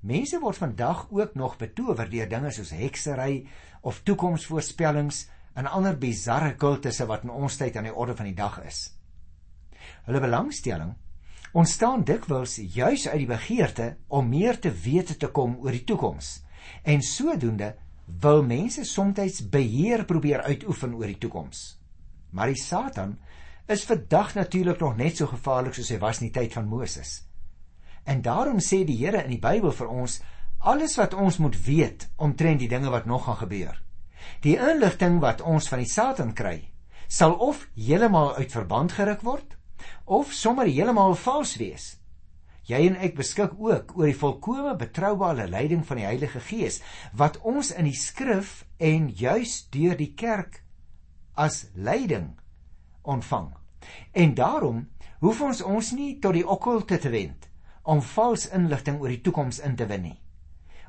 Mense 0.00 0.40
word 0.40 0.56
vandag 0.56 1.06
ook 1.10 1.34
nog 1.34 1.56
betower 1.56 2.08
deur 2.10 2.28
dinge 2.28 2.50
soos 2.50 2.70
heksery 2.70 3.46
of 3.80 4.00
toekomsvoorspellings 4.02 5.28
en 5.54 5.68
ander 5.68 5.98
bizarre 5.98 6.54
kultusse 6.56 7.06
wat 7.06 7.24
in 7.26 7.30
ons 7.30 7.56
tyd 7.60 7.76
aan 7.76 7.88
die 7.90 7.94
orde 7.94 8.16
van 8.16 8.28
die 8.30 8.36
dag 8.36 8.58
is. 8.64 8.84
Hulle 10.06 10.20
belangstelling 10.22 10.94
ontstaan 11.52 12.04
dikwels 12.08 12.56
juis 12.56 13.04
uit 13.08 13.18
die 13.20 13.28
begeerte 13.28 13.96
om 14.08 14.30
meer 14.32 14.58
te 14.58 14.72
weet 14.72 15.18
te 15.20 15.28
kom 15.28 15.58
oor 15.60 15.74
die 15.74 15.84
toekoms. 15.84 16.40
En 16.82 17.02
sodoende 17.04 17.74
wil 18.22 18.42
mense 18.42 18.84
soms 18.84 19.42
beheer 19.50 20.04
probeer 20.04 20.42
uitoefen 20.42 20.94
oor 20.94 21.06
die 21.06 21.18
toekoms. 21.18 21.78
Maar 22.30 22.54
die 22.54 22.62
Satan 22.62 23.18
is 23.66 23.84
vandag 23.84 24.34
natuurlik 24.34 24.80
nog 24.80 24.96
net 24.96 25.16
so 25.16 25.26
gevaarlik 25.26 25.74
soos 25.74 25.92
hy 25.92 25.98
was 26.00 26.20
in 26.20 26.30
die 26.30 26.34
tyd 26.40 26.52
van 26.52 26.68
Moses. 26.68 27.22
En 28.04 28.22
daarom 28.22 28.58
sê 28.58 28.82
die 28.84 28.96
Here 28.98 29.22
in 29.22 29.30
die 29.36 29.42
Bybel 29.42 29.72
vir 29.72 29.88
ons 29.88 30.20
alles 30.58 30.96
wat 30.98 31.14
ons 31.14 31.38
moet 31.38 31.56
weet 31.66 32.08
omtrent 32.16 32.62
die 32.62 32.70
dinge 32.70 32.90
wat 32.90 33.06
nog 33.06 33.24
gaan 33.24 33.36
gebeur. 33.44 33.76
Die 34.42 34.56
inligting 34.58 35.20
wat 35.22 35.40
ons 35.40 35.68
van 35.70 35.82
die 35.82 35.90
Satan 35.90 36.32
kry, 36.34 36.58
sal 37.08 37.34
of 37.44 37.66
heeltemal 37.76 38.34
uit 38.38 38.52
verband 38.52 38.94
geruk 38.96 39.24
word 39.26 39.58
of 40.04 40.32
sommer 40.32 40.66
heeltemal 40.66 41.14
vals 41.18 41.56
wees. 41.60 41.96
Jy 42.68 42.78
en 42.86 42.96
ek 43.02 43.16
beskik 43.18 43.56
ook 43.58 43.96
oor 43.98 44.06
die 44.06 44.18
volkomme 44.18 44.76
betroubare 44.78 45.48
leiding 45.50 45.82
van 45.86 45.98
die 45.98 46.06
Heilige 46.06 46.40
Gees 46.46 46.78
wat 47.18 47.40
ons 47.42 47.72
in 47.74 47.88
die 47.90 47.98
skrif 47.98 48.62
en 48.78 49.08
juis 49.10 49.56
deur 49.74 49.98
die 49.98 50.12
kerk 50.14 50.62
as 51.34 51.66
leiding 51.74 52.36
ontvang. 53.02 53.50
En 54.14 54.34
daarom 54.38 54.84
hoef 55.22 55.40
ons 55.42 55.62
ons 55.62 55.92
nie 55.98 56.18
tot 56.22 56.38
die 56.38 56.46
okkulte 56.46 57.00
te 57.02 57.10
wend 57.10 57.48
om 57.82 58.02
vals 58.14 58.46
inligting 58.54 59.00
oor 59.02 59.10
die 59.10 59.22
toekoms 59.26 59.58
in 59.66 59.74
te 59.76 59.88
win 59.90 60.06
nie. 60.06 60.18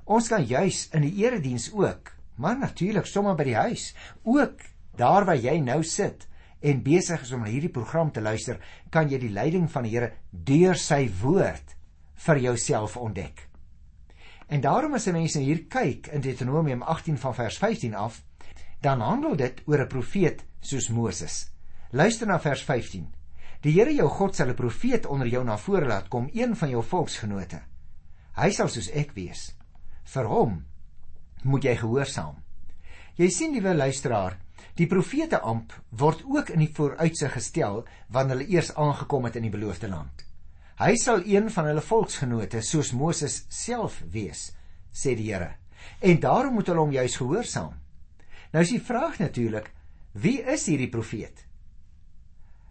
Ons 0.06 0.30
kan 0.30 0.46
juis 0.46 0.90
in 0.94 1.08
die 1.08 1.24
erediens 1.24 1.72
ook, 1.74 2.12
maar 2.36 2.58
natuurlik 2.58 3.06
sommer 3.06 3.36
by 3.36 3.44
die 3.44 3.56
huis, 3.56 3.94
ook 4.24 4.62
daar 4.98 5.26
waar 5.26 5.40
jy 5.40 5.60
nou 5.60 5.84
sit 5.84 6.28
en 6.64 6.84
besig 6.84 7.22
is 7.22 7.32
om 7.36 7.44
na 7.44 7.52
hierdie 7.52 7.72
program 7.72 8.12
te 8.12 8.22
luister, 8.22 8.60
kan 8.90 9.10
jy 9.12 9.20
die 9.20 9.34
leiding 9.34 9.68
van 9.72 9.84
die 9.84 9.92
Here 9.92 10.14
deur 10.32 10.80
sy 10.80 11.10
woord 11.22 11.76
vir 12.26 12.40
jouself 12.40 12.96
ontdek. 12.98 13.50
En 14.48 14.62
daarom 14.62 14.94
as 14.96 15.08
mense 15.12 15.40
hier 15.40 15.66
kyk 15.68 16.08
in 16.14 16.22
Deuteronomium 16.22 16.84
18 16.84 17.18
van 17.18 17.36
vers 17.36 17.58
15 17.58 17.96
af, 17.96 18.22
dan 18.82 19.02
handel 19.02 19.36
dit 19.36 19.62
oor 19.66 19.82
'n 19.82 19.88
profeet 19.88 20.46
soos 20.62 20.90
Moses. 20.90 21.52
Luister 21.92 22.28
na 22.28 22.40
vers 22.40 22.64
15. 22.64 23.08
Die 23.62 23.72
Here 23.72 23.94
jou 23.94 24.10
God 24.10 24.36
sal 24.36 24.50
'n 24.50 24.56
profeet 24.56 25.06
onder 25.06 25.28
jou 25.28 25.44
na 25.44 25.58
vore 25.58 25.86
laat 25.86 26.08
kom, 26.08 26.30
een 26.34 26.56
van 26.56 26.70
jou 26.70 26.84
volksgenote. 26.84 27.62
Hy 28.36 28.50
sal 28.50 28.68
soos 28.68 28.90
ek 28.90 29.12
wees. 29.14 29.56
Vir 30.04 30.26
hom 30.26 30.66
moet 31.44 31.64
jy 31.68 31.76
gehoorsaam. 31.80 32.40
Jy 33.20 33.30
sien 33.30 33.54
liewe 33.54 33.76
luisteraar, 33.76 34.40
die 34.80 34.88
profete 34.90 35.40
amp 35.46 35.74
word 35.90 36.24
ook 36.26 36.50
in 36.56 36.64
die 36.64 36.72
vooruitsig 36.74 37.36
gestel 37.36 37.84
wanneer 38.10 38.40
hulle 38.40 38.56
eers 38.56 38.72
aangekom 38.80 39.28
het 39.28 39.38
in 39.38 39.46
die 39.46 39.54
beloofde 39.54 39.90
land. 39.92 40.26
Hy 40.82 40.96
sal 40.98 41.22
een 41.30 41.52
van 41.54 41.70
hulle 41.70 41.84
volksgenote 41.86 42.64
soos 42.66 42.94
Moses 42.98 43.44
self 43.54 44.00
wees, 44.10 44.50
sê 44.90 45.14
die 45.16 45.30
Here. 45.30 45.54
En 46.02 46.20
daarom 46.20 46.58
moet 46.58 46.72
hulle 46.72 46.82
hom 46.82 46.96
juis 46.96 47.18
gehoorsaam. 47.20 47.76
Nou 48.54 48.64
is 48.64 48.74
die 48.74 48.82
vraag 48.82 49.20
natuurlik, 49.22 49.70
wie 50.14 50.40
is 50.42 50.66
hierdie 50.70 50.90
profeet? 50.90 51.46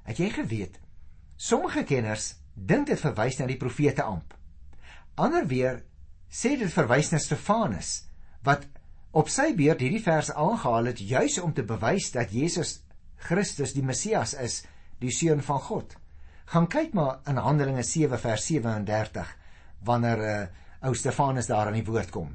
Het 0.09 0.19
jy 0.19 0.31
geweet? 0.35 0.79
Sommige 1.37 1.85
kenners 1.87 2.33
dink 2.55 2.89
dit 2.91 3.01
verwys 3.01 3.39
na 3.39 3.47
die 3.47 3.59
profete 3.59 4.03
Amp. 4.03 4.35
Ander 5.15 5.47
weer 5.47 5.83
sê 6.31 6.57
dit 6.59 6.71
verwys 6.73 7.13
na 7.13 7.21
Stefanus 7.23 8.01
wat 8.47 8.67
op 9.13 9.29
sy 9.29 9.53
beurt 9.57 9.83
hierdie 9.85 10.03
vers 10.03 10.33
aangehaal 10.33 10.91
het 10.91 11.01
juis 11.01 11.39
om 11.43 11.53
te 11.53 11.65
bewys 11.67 12.11
dat 12.15 12.33
Jesus 12.33 12.81
Christus 13.23 13.75
die 13.77 13.85
Messias 13.87 14.35
is, 14.35 14.63
die 14.99 15.13
seun 15.15 15.43
van 15.43 15.61
God. 15.61 15.97
Gaan 16.53 16.69
kyk 16.69 16.95
maar 16.97 17.21
in 17.31 17.39
Handelinge 17.39 17.85
7 17.87 18.19
vers 18.19 18.47
37 18.47 19.37
wanneer 19.87 20.21
uh, 20.23 20.35
ou 20.83 20.95
Stefanus 20.95 21.49
daar 21.51 21.71
aan 21.71 21.79
die 21.79 21.87
woord 21.87 22.11
kom. 22.15 22.35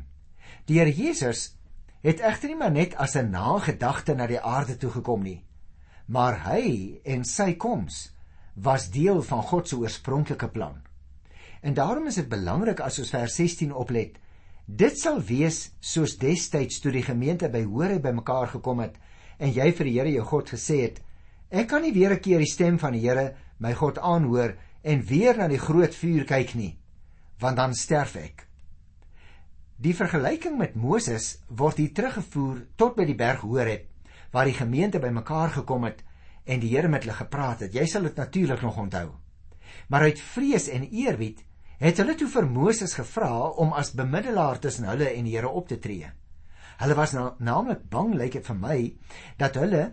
Die 0.67 0.79
Here 0.79 0.91
Jesus 0.91 1.53
het 2.03 2.21
egter 2.23 2.51
nie 2.51 2.59
maar 2.59 2.71
net 2.71 2.95
as 2.95 3.15
'n 3.15 3.31
nagedagte 3.31 4.15
na 4.15 4.27
die 4.27 4.39
aarde 4.39 4.77
toe 4.77 4.91
gekom 4.91 5.23
nie, 5.23 5.43
maar 6.07 6.39
hy 6.47 6.99
en 7.03 7.23
sy 7.23 7.53
koms 7.53 8.11
was 8.55 8.89
deel 8.91 9.21
van 9.21 9.43
God 9.43 9.67
se 9.67 9.75
oorspronklike 9.77 10.47
plan. 10.47 10.81
En 11.61 11.73
daarom 11.73 12.07
is 12.07 12.15
dit 12.15 12.29
belangrik 12.29 12.79
as 12.79 12.99
ons 12.99 13.09
vers 13.09 13.35
16 13.35 13.73
oplet. 13.73 14.17
Dit 14.67 14.99
sal 14.99 15.21
wees 15.23 15.69
soos 15.79 16.17
destyds 16.19 16.81
toe 16.83 16.91
die 16.91 17.05
gemeente 17.05 17.47
by 17.47 17.61
Hore 17.63 18.01
bymekaar 18.03 18.49
gekom 18.57 18.81
het 18.83 18.97
en 19.39 19.53
jy 19.55 19.69
vir 19.71 19.87
die 19.87 19.93
Here 19.95 20.11
jou 20.11 20.25
God 20.27 20.49
gesê 20.51 20.81
het: 20.81 20.97
Ek 21.49 21.69
kan 21.71 21.81
nie 21.81 21.93
weer 21.95 22.11
'n 22.11 22.19
keer 22.19 22.39
die 22.43 22.51
stem 22.51 22.77
van 22.77 22.91
die 22.91 22.99
Here 22.99 23.35
my 23.59 23.73
God 23.73 23.97
aanhoor 23.97 24.57
en 24.83 25.05
weer 25.07 25.37
na 25.37 25.47
die 25.47 25.57
groot 25.59 25.95
vuur 25.95 26.25
kyk 26.25 26.55
nie, 26.55 26.77
want 27.39 27.55
dan 27.55 27.73
sterf 27.73 28.15
ek. 28.15 28.47
Die 29.79 29.95
vergelyking 29.95 30.57
met 30.57 30.75
Moses 30.75 31.39
word 31.47 31.77
hier 31.77 31.93
teruggevoer 31.93 32.67
tot 32.75 32.95
by 32.95 33.05
die 33.05 33.15
berg 33.15 33.41
Horeb 33.41 33.87
waar 34.31 34.45
die 34.45 34.57
gemeente 34.57 34.99
bymekaar 34.99 35.49
gekom 35.49 35.83
het 35.83 36.03
en 36.45 36.59
die 36.59 36.75
Here 36.75 36.89
met 36.89 37.03
hulle 37.03 37.15
gepraat 37.15 37.59
het. 37.59 37.73
Jy 37.73 37.85
sal 37.85 38.03
dit 38.03 38.15
natuurlik 38.15 38.61
nog 38.61 38.77
onthou. 38.77 39.11
Maar 39.87 40.01
uit 40.01 40.19
vrees 40.19 40.67
en 40.67 40.89
eerbied 40.91 41.45
het 41.77 41.99
hulle 42.01 42.15
toe 42.17 42.27
vir 42.31 42.47
Moses 42.49 42.95
gevra 42.97 43.49
om 43.61 43.73
as 43.77 43.93
bemiddelaar 43.97 44.59
tussen 44.61 44.87
hulle 44.89 45.11
en 45.13 45.27
die 45.27 45.35
Here 45.35 45.49
op 45.49 45.67
te 45.69 45.77
tree. 45.79 46.09
Hulle 46.77 46.95
was 46.97 47.13
na, 47.13 47.35
naamlik 47.39 47.85
bang, 47.89 48.15
lyk 48.17 48.37
dit 48.37 48.45
vir 48.45 48.57
my, 48.57 48.77
dat 49.37 49.57
hulle 49.57 49.83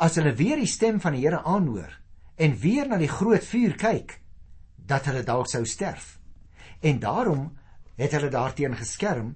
as 0.00 0.16
hulle 0.16 0.34
weer 0.36 0.60
die 0.60 0.70
stem 0.70 1.00
van 1.00 1.16
die 1.16 1.24
Here 1.24 1.42
aanhoor 1.44 1.92
en 2.36 2.56
weer 2.60 2.88
na 2.88 2.98
die 3.00 3.10
groot 3.12 3.44
vuur 3.44 3.76
kyk, 3.80 4.18
dat 4.76 5.08
hulle 5.08 5.24
dalk 5.24 5.48
sou 5.48 5.64
sterf. 5.64 6.18
En 6.84 7.00
daarom 7.00 7.48
het 7.96 8.12
hulle 8.12 8.28
daarteen 8.32 8.76
geskerm 8.76 9.34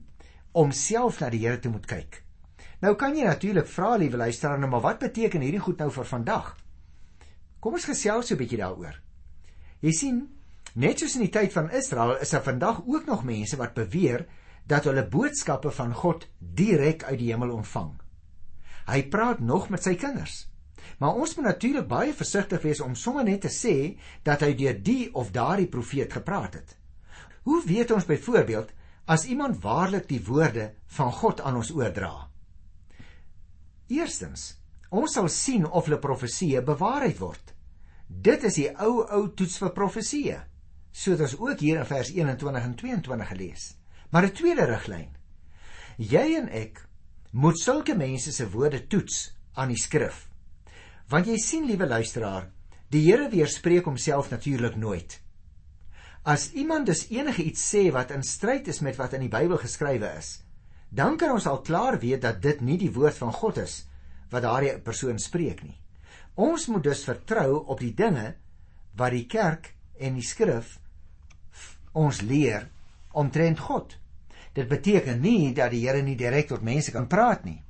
om 0.53 0.73
self 0.73 1.21
na 1.21 1.31
die 1.33 1.45
Here 1.45 1.61
te 1.61 1.73
moet 1.73 1.87
kyk. 1.89 2.23
Nou 2.81 2.95
kan 2.97 3.17
jy 3.17 3.27
natuurlik 3.29 3.69
vra, 3.69 3.95
liewe 4.01 4.17
luisteraar, 4.17 4.61
nou 4.61 4.71
maar 4.73 4.85
wat 4.85 5.01
beteken 5.01 5.45
hierdie 5.45 5.61
goed 5.61 5.81
nou 5.81 5.91
vir 5.93 6.09
vandag? 6.09 6.55
Kom 7.61 7.77
ons 7.77 7.85
gesels 7.85 8.29
so 8.29 8.35
'n 8.35 8.39
bietjie 8.41 8.59
daaroor. 8.59 8.97
Jy 9.81 9.93
sien, 9.93 10.40
net 10.75 11.01
soos 11.01 11.17
in 11.19 11.25
die 11.27 11.33
tyd 11.35 11.53
van 11.53 11.71
Israel 11.75 12.19
is 12.21 12.31
daar 12.31 12.45
vandag 12.47 12.83
ook 12.87 13.07
nog 13.07 13.25
mense 13.25 13.57
wat 13.57 13.75
beweer 13.75 14.27
dat 14.71 14.87
hulle 14.87 15.09
boodskappe 15.09 15.71
van 15.75 15.95
God 15.95 16.29
direk 16.39 17.05
uit 17.05 17.19
die 17.19 17.33
hemel 17.33 17.55
ontvang. 17.57 17.95
Hy 18.91 19.03
praat 19.11 19.41
nog 19.41 19.69
met 19.71 19.83
sy 19.83 19.95
kinders. 19.99 20.47
Maar 20.99 21.17
ons 21.17 21.35
moet 21.37 21.47
natuurlik 21.47 21.89
baie 21.89 22.13
versigtig 22.15 22.63
wees 22.63 22.81
om 22.81 22.95
sommer 22.95 23.25
net 23.25 23.43
te 23.45 23.53
sê 23.53 23.97
dat 24.27 24.43
hy 24.45 24.53
deur 24.57 24.79
die 24.85 25.11
of 25.15 25.33
daardie 25.35 25.69
profeet 25.69 26.13
gepraat 26.13 26.59
het. 26.61 26.77
Hoe 27.49 27.63
weet 27.67 27.91
ons 27.91 28.09
byvoorbeeld 28.09 28.73
as 29.11 29.25
iemand 29.25 29.63
waarlik 29.63 30.09
die 30.09 30.21
woorde 30.25 30.71
van 30.97 31.13
God 31.13 31.41
aan 31.41 31.57
ons 31.57 31.73
oordra? 31.75 32.29
Eerstens, 33.91 34.55
ons 34.91 35.17
sal 35.17 35.29
sien 35.29 35.65
of 35.67 35.89
hulle 35.89 35.99
profeseë 35.99 36.63
bewaarheid 36.67 37.19
word. 37.19 37.55
Dit 38.07 38.45
is 38.45 38.59
die 38.59 38.69
ou 38.79 39.01
ou 39.07 39.25
toets 39.35 39.59
vir 39.63 39.73
profeseë. 39.75 40.39
So 40.93 41.17
dit 41.17 41.27
is 41.27 41.39
ook 41.39 41.61
hier 41.61 41.79
in 41.79 41.87
vers 41.87 42.11
21 42.13 42.63
en 42.63 42.75
22 42.75 43.29
gelees. 43.29 43.77
Maar 44.11 44.27
'n 44.27 44.33
tweede 44.33 44.65
riglyn. 44.65 45.17
Jy 45.97 46.37
en 46.37 46.49
ek 46.49 46.87
moet 47.31 47.59
sulke 47.59 47.97
mense 47.97 48.33
se 48.33 48.51
woorde 48.51 48.87
toets 48.87 49.37
aan 49.55 49.69
die 49.69 49.79
skrif. 49.79 50.29
Want 51.09 51.27
jy 51.27 51.37
sien, 51.37 51.67
liewe 51.67 51.87
luisteraar, 51.87 52.51
die 52.91 53.03
Here 53.07 53.29
weerspreek 53.29 53.85
homself 53.85 54.31
natuurlik 54.31 54.77
nooit. 54.77 55.21
As 56.23 56.51
iemand 56.53 56.87
dus 56.87 57.07
enige 57.09 57.43
iets 57.43 57.63
sê 57.75 57.91
wat 57.91 58.11
in 58.11 58.23
stryd 58.23 58.69
is 58.69 58.81
met 58.81 58.97
wat 58.97 59.13
in 59.13 59.21
die 59.21 59.33
Bybel 59.33 59.57
geskrywe 59.57 60.11
is, 60.19 60.43
dan 60.91 61.17
kan 61.17 61.33
ons 61.33 61.47
al 61.47 61.63
klaar 61.63 61.99
weet 61.99 62.23
dat 62.23 62.43
dit 62.43 62.61
nie 62.61 62.77
die 62.79 62.93
woord 62.93 63.15
van 63.15 63.33
God 63.33 63.57
is 63.63 63.87
wat 64.31 64.43
daardie 64.43 64.77
persoon 64.79 65.19
spreek 65.19 65.63
nie. 65.63 65.77
Ons 66.35 66.67
moet 66.67 66.85
dus 66.85 67.05
vertrou 67.05 67.65
op 67.67 67.81
die 67.81 67.95
dinge 67.95 68.35
wat 68.99 69.15
die 69.15 69.27
kerk 69.27 69.73
en 70.01 70.17
die 70.17 70.27
skrif 70.27 70.79
ons 71.93 72.21
leer 72.23 72.69
omtrent 73.13 73.59
God. 73.59 73.97
Dit 74.55 74.69
beteken 74.71 75.21
nie 75.23 75.53
dat 75.55 75.73
die 75.75 75.83
Here 75.87 76.03
nie 76.03 76.17
direk 76.19 76.51
tot 76.51 76.63
mense 76.67 76.93
kan 76.95 77.09
praat 77.11 77.45
nie, 77.45 77.61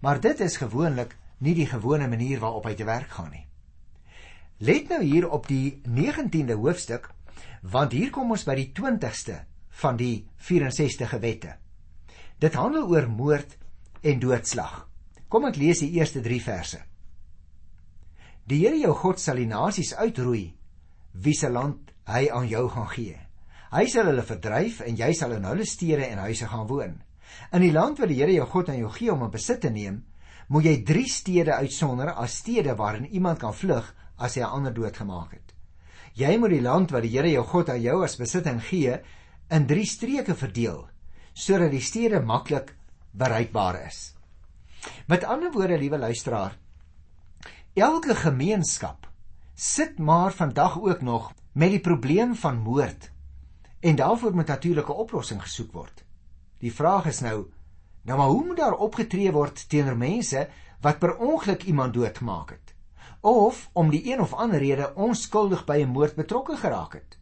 maar 0.00 0.20
dit 0.20 0.40
is 0.40 0.60
gewoonlik 0.60 1.16
nie 1.40 1.54
die 1.56 1.68
gewone 1.68 2.08
manier 2.08 2.40
waarop 2.40 2.68
hy 2.68 2.74
te 2.76 2.88
werk 2.88 3.12
gaan 3.16 3.32
nie. 3.32 3.46
Let 4.60 4.92
nou 4.92 5.00
hier 5.02 5.28
op 5.28 5.48
die 5.48 5.80
19de 5.88 6.56
hoofstuk 6.60 7.10
want 7.62 7.92
hier 7.92 8.10
kom 8.12 8.30
ons 8.32 8.44
by 8.48 8.56
die 8.56 8.70
20ste 8.76 9.42
van 9.82 9.96
die 9.96 10.26
64 10.48 11.16
wette. 11.20 11.56
Dit 12.40 12.56
handel 12.56 12.88
oor 12.88 13.08
moord 13.08 13.56
en 14.00 14.20
doodslag. 14.20 14.86
Kom 15.28 15.44
ek 15.48 15.58
lees 15.60 15.82
die 15.84 15.92
eerste 15.98 16.22
3 16.24 16.40
verse. 16.44 16.80
Die 18.48 18.62
Here 18.64 18.80
jou 18.80 18.94
God 18.96 19.20
sal 19.20 19.40
die 19.40 19.48
nasies 19.48 19.92
uitroei 19.94 20.50
wie 21.12 21.34
se 21.34 21.50
land 21.50 21.92
hy 22.10 22.28
aan 22.30 22.48
jou 22.48 22.68
gaan 22.68 22.88
gee. 22.88 23.18
Hy 23.70 23.86
sal 23.86 24.08
hulle 24.10 24.26
verdryf 24.26 24.80
en 24.82 24.96
jy 24.98 25.12
sal 25.14 25.36
in 25.36 25.46
hulle 25.46 25.66
stede 25.66 26.08
en 26.10 26.22
huise 26.26 26.46
gaan 26.50 26.66
woon. 26.66 26.96
In 27.54 27.62
die 27.62 27.72
land 27.72 28.00
wat 28.02 28.10
die 28.10 28.18
Here 28.18 28.34
jou 28.34 28.46
God 28.50 28.70
aan 28.70 28.80
jou 28.80 28.90
gee 28.90 29.12
om 29.12 29.22
in 29.22 29.30
besit 29.30 29.60
te 29.62 29.70
neem, 29.70 30.02
moet 30.50 30.66
jy 30.66 30.76
3 30.86 31.04
stede 31.06 31.54
uitsonder 31.62 32.10
as 32.18 32.40
stede 32.42 32.74
waarin 32.78 33.06
iemand 33.06 33.38
kan 33.38 33.54
vlug 33.54 33.94
as 34.18 34.34
hy 34.34 34.42
'n 34.42 34.50
ander 34.50 34.74
doodgemaak 34.74 35.32
het. 35.32 35.54
Jy 36.14 36.36
moet 36.38 36.50
die 36.50 36.62
land 36.62 36.90
wat 36.90 37.02
die 37.02 37.14
Here 37.14 37.30
jou 37.30 37.44
God 37.44 37.70
aan 37.70 37.82
jou 37.82 38.02
as 38.04 38.16
besitting 38.16 38.60
gee, 38.60 38.98
in 39.50 39.66
3 39.66 39.86
streke 39.86 40.34
verdeel 40.34 40.88
sodat 41.34 41.70
die 41.70 41.80
stede 41.80 42.20
maklik 42.20 42.74
bereikbaar 43.12 43.86
is. 43.86 44.14
Met 45.06 45.24
ander 45.24 45.52
woorde, 45.52 45.78
liewe 45.78 45.98
luisteraar, 45.98 46.56
elke 47.74 48.14
gemeenskap 48.14 49.09
sit 49.60 49.98
maar 49.98 50.32
vandag 50.32 50.80
ook 50.80 51.00
nog 51.00 51.32
met 51.52 51.70
die 51.70 51.80
probleem 51.80 52.34
van 52.34 52.58
moord 52.64 53.10
en 53.80 53.96
daarvoor 53.96 54.34
moet 54.34 54.46
natuurlike 54.46 54.92
oplossing 54.92 55.42
gesoek 55.42 55.72
word. 55.72 56.04
Die 56.58 56.72
vraag 56.72 57.06
is 57.06 57.20
nou, 57.20 57.50
nou 58.02 58.18
maar 58.18 58.28
hoe 58.28 58.44
moet 58.46 58.56
daar 58.56 58.76
opgetree 58.76 59.32
word 59.32 59.68
teenoor 59.68 59.96
mense 59.96 60.48
wat 60.80 60.98
per 60.98 61.16
ongeluk 61.16 61.62
iemand 61.62 61.94
doodgemaak 61.94 62.50
het? 62.50 62.70
of 63.20 63.68
om 63.72 63.90
die 63.90 64.12
een 64.12 64.20
of 64.20 64.32
ander 64.32 64.58
rede 64.58 64.94
onskuldig 64.94 65.64
by 65.64 65.82
'n 65.82 65.92
moord 65.92 66.14
betrokke 66.14 66.56
geraak 66.56 66.92
het. 66.92 67.18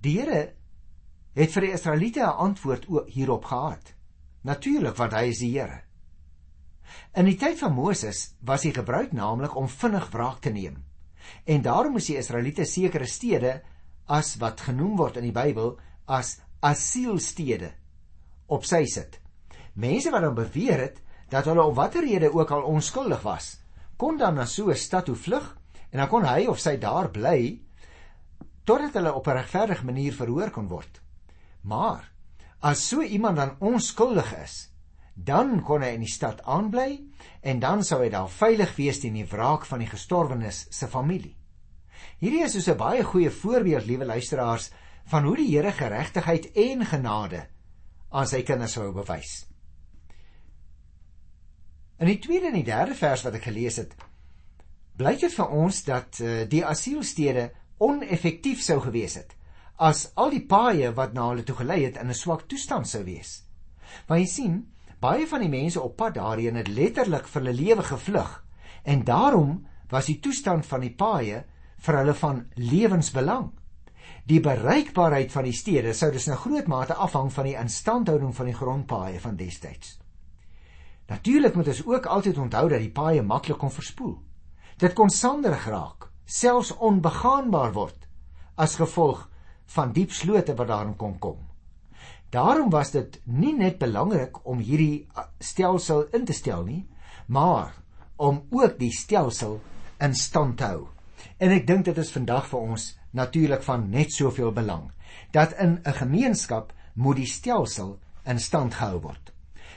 Die 0.00 0.20
Here 0.20 0.54
het 1.34 1.52
vir 1.52 1.62
die 1.62 1.72
Israeliete 1.72 2.20
'n 2.20 2.36
antwoord 2.36 2.86
hierop 3.06 3.44
gehad. 3.44 3.94
Natuurlik 4.40 4.96
want 4.96 5.12
hy 5.12 5.24
is 5.28 5.38
die 5.38 5.58
Here. 5.58 5.82
In 7.12 7.24
die 7.24 7.36
tyd 7.36 7.58
van 7.58 7.72
Moses 7.72 8.34
was 8.40 8.62
die 8.62 8.72
gebruik 8.72 9.12
naamlik 9.12 9.56
om 9.56 9.68
vinnig 9.68 10.10
wraak 10.10 10.38
te 10.38 10.50
neem. 10.50 10.87
En 11.44 11.62
daarom 11.62 11.92
moes 11.92 12.06
die 12.06 12.18
Israeliete 12.18 12.64
sekere 12.64 13.06
stede 13.06 13.60
as 14.06 14.36
wat 14.40 14.60
genoem 14.60 14.96
word 14.96 15.16
in 15.20 15.28
die 15.28 15.34
Bybel 15.36 15.76
as 16.06 16.38
asielstede 16.64 17.72
op 18.48 18.64
sy 18.64 18.84
sit. 18.88 19.20
Mense 19.78 20.10
wat 20.10 20.24
dan 20.24 20.34
beweer 20.34 20.80
het 20.88 21.02
dat 21.30 21.44
hulle 21.44 21.62
om 21.62 21.76
watter 21.76 22.04
rede 22.04 22.32
ook 22.32 22.50
al 22.50 22.64
onskuldig 22.66 23.22
was, 23.22 23.58
kon 23.96 24.16
dan 24.16 24.34
na 24.34 24.46
so 24.46 24.70
'n 24.70 24.76
stad 24.76 25.04
toe 25.04 25.16
vlug 25.16 25.56
en 25.90 25.98
dan 25.98 26.08
kon 26.08 26.24
hy 26.24 26.46
of 26.46 26.58
sy 26.58 26.76
daar 26.76 27.10
bly 27.10 27.60
totdat 28.64 28.94
hulle 28.94 29.12
op 29.12 29.26
'n 29.26 29.36
regverdige 29.36 29.84
manier 29.84 30.12
verhoor 30.12 30.50
kon 30.50 30.68
word. 30.68 31.00
Maar 31.62 32.12
as 32.60 32.88
so 32.88 33.02
iemand 33.02 33.36
dan 33.36 33.56
onskuldig 33.58 34.34
is, 34.42 34.70
dan 35.24 35.62
kon 35.66 35.82
hy 35.82 35.96
in 35.96 36.04
die 36.04 36.12
stad 36.12 36.44
aanbly 36.46 37.00
en 37.42 37.60
dan 37.60 37.82
sou 37.84 38.00
hy 38.02 38.10
daar 38.12 38.30
veilig 38.30 38.76
wees 38.76 39.00
teen 39.02 39.16
die 39.18 39.26
wraak 39.26 39.66
van 39.66 39.82
die 39.82 39.90
gestorwenes 39.90 40.66
se 40.70 40.86
familie. 40.88 41.34
Hierdie 42.22 42.44
is 42.44 42.54
so 42.58 42.72
'n 42.72 42.78
baie 42.78 43.04
goeie 43.04 43.30
voorbeeld, 43.30 43.86
liewe 43.86 44.04
luisteraars, 44.04 44.70
van 45.04 45.24
hoe 45.24 45.36
die 45.36 45.56
Here 45.56 45.72
geregtigheid 45.72 46.52
en 46.52 46.86
genade 46.86 47.46
aan 48.10 48.26
sy 48.26 48.42
kinders 48.42 48.72
sou 48.72 48.92
bewys. 48.92 49.46
In 51.98 52.06
die 52.06 52.18
tweede 52.18 52.46
en 52.46 52.54
die 52.54 52.64
derde 52.64 52.94
vers 52.94 53.22
wat 53.22 53.34
ek 53.34 53.42
gelees 53.42 53.76
het, 53.76 53.94
blyk 54.96 55.20
dit 55.20 55.34
vir 55.34 55.48
ons 55.48 55.84
dat 55.84 56.20
uh, 56.20 56.48
die 56.48 56.64
asielstede 56.64 57.50
oneffektief 57.78 58.62
sou 58.62 58.80
gewees 58.80 59.14
het 59.14 59.34
as 59.78 60.08
al 60.18 60.32
die 60.34 60.42
paaie 60.42 60.90
wat 60.94 61.14
na 61.14 61.28
hulle 61.30 61.44
toe 61.46 61.54
gelei 61.60 61.84
het 61.84 61.96
in 62.02 62.10
'n 62.10 62.14
swak 62.14 62.48
toestand 62.48 62.88
sou 62.88 63.04
wees. 63.04 63.44
Want 64.08 64.20
jy 64.20 64.26
sien, 64.26 64.54
baie 65.00 65.26
van 65.26 65.40
die 65.40 65.52
mense 65.52 65.80
op 65.80 65.96
pad 65.96 66.14
daarheen 66.14 66.58
het 66.58 66.68
letterlik 66.68 67.26
vir 67.26 67.42
hulle 67.42 67.54
lewe 67.54 67.82
gevlug 67.82 68.44
en 68.82 69.04
daarom 69.04 69.66
was 69.90 70.06
die 70.10 70.18
toestand 70.20 70.66
van 70.66 70.80
die 70.80 70.94
paaie 70.94 71.44
vir 71.86 71.98
hulle 72.00 72.14
van 72.14 72.42
lewensbelang. 72.54 73.50
Die 74.28 74.40
bereikbaarheid 74.44 75.32
van 75.32 75.46
die 75.48 75.56
stede 75.56 75.94
sou 75.94 76.10
dus 76.12 76.28
'n 76.28 76.36
groot 76.36 76.66
mate 76.66 76.94
afhang 76.94 77.32
van 77.32 77.44
die 77.44 77.56
instandhouding 77.56 78.34
van 78.36 78.46
die 78.46 78.54
grondpaaie 78.54 79.20
van 79.20 79.36
destyds. 79.36 79.98
Natuurlik 81.08 81.54
moet 81.54 81.68
ons 81.68 81.86
ook 81.86 82.06
altyd 82.06 82.38
onthou 82.38 82.68
dat 82.68 82.78
die 82.78 82.92
paaie 82.92 83.22
maklik 83.22 83.58
kon 83.58 83.70
verspoel. 83.70 84.18
Dit 84.76 84.92
kon 84.92 85.10
sanderig 85.10 85.66
raak, 85.66 86.10
selfs 86.24 86.76
onbegaanbaar 86.76 87.72
word 87.72 88.08
as 88.54 88.76
gevolg 88.76 89.30
van 89.64 89.92
diep 89.92 90.10
slote 90.10 90.54
wat 90.54 90.68
daarin 90.68 90.96
kon 90.96 91.18
kom. 91.18 91.47
Daarom 92.30 92.70
was 92.70 92.90
dit 92.92 93.20
nie 93.24 93.54
net 93.56 93.78
belangrik 93.78 94.46
om 94.46 94.58
hierdie 94.60 95.06
uh, 95.16 95.24
stelsel 95.40 96.06
in 96.12 96.26
te 96.28 96.36
stel 96.36 96.64
nie, 96.64 96.82
maar 97.26 97.72
om 98.16 98.42
ook 98.50 98.78
die 98.78 98.92
stelsel 98.92 99.60
in 100.04 100.14
stand 100.14 100.58
te 100.58 100.68
hou. 100.68 100.88
En 101.40 101.54
ek 101.54 101.66
dink 101.66 101.86
dit 101.88 101.98
is 101.98 102.12
vandag 102.12 102.50
vir 102.50 102.60
ons 102.60 102.90
natuurlik 103.16 103.64
van 103.64 103.88
net 103.90 104.12
soveel 104.12 104.52
belang 104.52 104.90
dat 105.32 105.54
in 105.56 105.80
'n 105.84 105.96
gemeenskap 106.02 106.72
moet 106.94 107.16
die 107.16 107.26
stelsel 107.26 107.98
in 108.24 108.38
stand 108.38 108.74
gehou 108.74 109.00
word. 109.00 109.32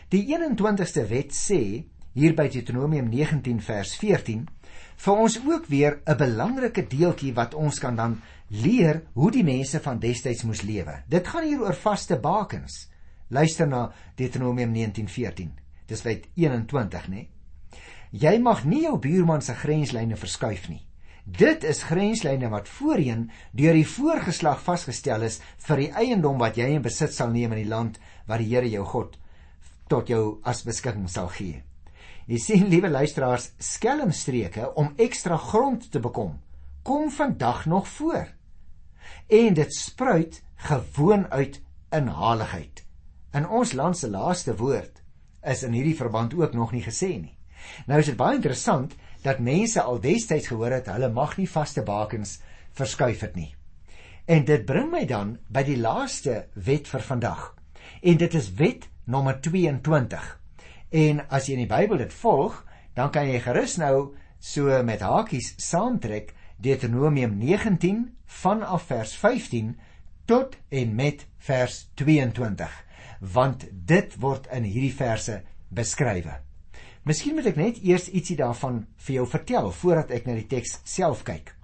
Die 0.09 0.27
21ste 0.27 1.07
wet 1.07 1.31
sê 1.31 1.85
hier 2.13 2.35
by 2.35 2.47
Deuteronomium 2.51 3.09
19 3.09 3.61
vers 3.63 3.95
14 3.99 4.45
vir 5.05 5.21
ons 5.23 5.37
ook 5.45 5.65
weer 5.67 5.99
'n 6.05 6.17
belangrike 6.17 6.87
deeltjie 6.87 7.33
wat 7.33 7.53
ons 7.53 7.79
kan 7.79 7.95
dan 7.95 8.21
leer 8.49 9.03
hoe 9.13 9.31
die 9.31 9.43
mense 9.43 9.79
van 9.79 9.99
destyds 9.99 10.43
moes 10.43 10.61
lewe. 10.61 11.03
Dit 11.07 11.27
gaan 11.27 11.43
hier 11.43 11.61
oor 11.61 11.75
vaste 11.75 12.19
bakens. 12.19 12.89
Luister 13.29 13.67
na 13.67 13.91
Deuteronomium 14.15 14.73
19:14. 14.73 15.51
Dis 15.87 16.03
wet 16.03 16.27
21, 16.35 17.07
né? 17.07 17.27
Jy 18.11 18.39
mag 18.39 18.65
nie 18.65 18.81
jou 18.81 18.99
buurman 18.99 19.41
se 19.41 19.53
grenslyne 19.53 20.15
verskuif 20.15 20.69
nie 20.69 20.85
Dit 21.25 21.63
is 21.63 21.83
grenslyne 21.85 22.49
wat 22.49 22.69
voorheen 22.69 23.27
deur 23.53 23.77
die 23.77 23.87
voorgeslag 23.87 24.61
vasgestel 24.65 25.27
is 25.27 25.37
vir 25.67 25.83
die 25.83 25.91
eiendom 25.93 26.39
wat 26.41 26.57
jy 26.57 26.71
in 26.75 26.81
besit 26.81 27.13
sal 27.13 27.29
neem 27.29 27.53
in 27.53 27.61
die 27.61 27.69
land 27.69 27.99
wat 28.27 28.41
die 28.41 28.49
Here 28.49 28.69
jou 28.69 28.85
God 28.85 29.17
tot 29.91 30.09
jou 30.09 30.39
as 30.47 30.63
beskikking 30.63 31.07
sal 31.11 31.29
gee. 31.29 31.61
Jy 32.31 32.37
sien, 32.39 32.69
liewe 32.71 32.87
luisteraars, 32.87 33.49
skelmstreke 33.59 34.69
om 34.79 34.93
ekstra 35.03 35.35
grond 35.35 35.89
te 35.91 35.99
bekom, 35.99 36.37
kom 36.87 37.09
vandag 37.11 37.65
nog 37.67 37.89
voor. 37.97 38.29
En 39.27 39.57
dit 39.57 39.75
spruit 39.75 40.39
gewoon 40.55 41.27
uit 41.27 41.59
inhaligheid. 41.91 42.85
In 43.35 43.49
ons 43.49 43.75
land 43.75 43.99
se 43.99 44.07
laaste 44.09 44.55
woord 44.55 45.03
is 45.43 45.65
in 45.67 45.75
hierdie 45.75 45.97
verband 45.99 46.33
ook 46.39 46.55
nog 46.55 46.71
nie 46.71 46.85
gesê 46.87 47.11
nie. 47.19 47.35
Nou 47.91 47.99
is 47.99 48.13
dit 48.13 48.19
baie 48.19 48.39
interessant 48.39 48.95
dat 49.27 49.43
mense 49.43 49.83
al 49.83 49.99
destyds 49.99 50.47
gehoor 50.47 50.79
het 50.79 50.87
hulle 50.87 51.11
mag 51.11 51.35
nie 51.35 51.51
vaste 51.51 51.83
bakens 51.83 52.37
verskuif 52.71 53.27
het 53.27 53.35
nie. 53.35 53.51
En 54.23 54.47
dit 54.47 54.63
bring 54.65 54.87
my 54.93 55.03
dan 55.03 55.35
by 55.51 55.67
die 55.67 55.81
laaste 55.83 56.45
wet 56.55 56.87
vir 56.87 57.03
vandag. 57.11 57.49
En 57.99 58.23
dit 58.23 58.39
is 58.39 58.53
wet 58.55 58.87
nommer 59.03 59.41
22. 59.43 60.37
En 60.91 61.23
as 61.31 61.47
jy 61.47 61.55
in 61.55 61.63
die 61.63 61.71
Bybel 61.71 62.01
dit 62.03 62.13
volg, 62.19 62.57
dan 62.99 63.11
kan 63.15 63.29
jy 63.29 63.39
gerus 63.39 63.77
nou 63.79 64.11
so 64.43 64.81
met 64.83 65.03
hakies 65.05 65.53
saamtrek 65.61 66.33
Deuteronomium 66.61 67.37
19 67.39 68.03
vanaf 68.41 68.89
vers 68.89 69.15
15 69.15 69.71
tot 70.27 70.57
en 70.69 70.95
met 70.95 71.23
vers 71.47 71.77
22, 71.95 72.75
want 73.33 73.65
dit 73.71 74.15
word 74.19 74.51
in 74.51 74.67
hierdie 74.67 74.93
verse 74.93 75.39
beskrywe. 75.71 76.35
Miskien 77.07 77.33
moet 77.39 77.47
ek 77.49 77.57
net 77.57 77.79
eers 77.81 78.11
ietsie 78.11 78.37
daarvan 78.37 78.83
vir 79.01 79.15
jou 79.15 79.25
vertel 79.31 79.71
voordat 79.73 80.11
ek 80.13 80.27
na 80.27 80.35
die 80.37 80.49
teks 80.51 80.81
self 80.85 81.23
kyk. 81.25 81.55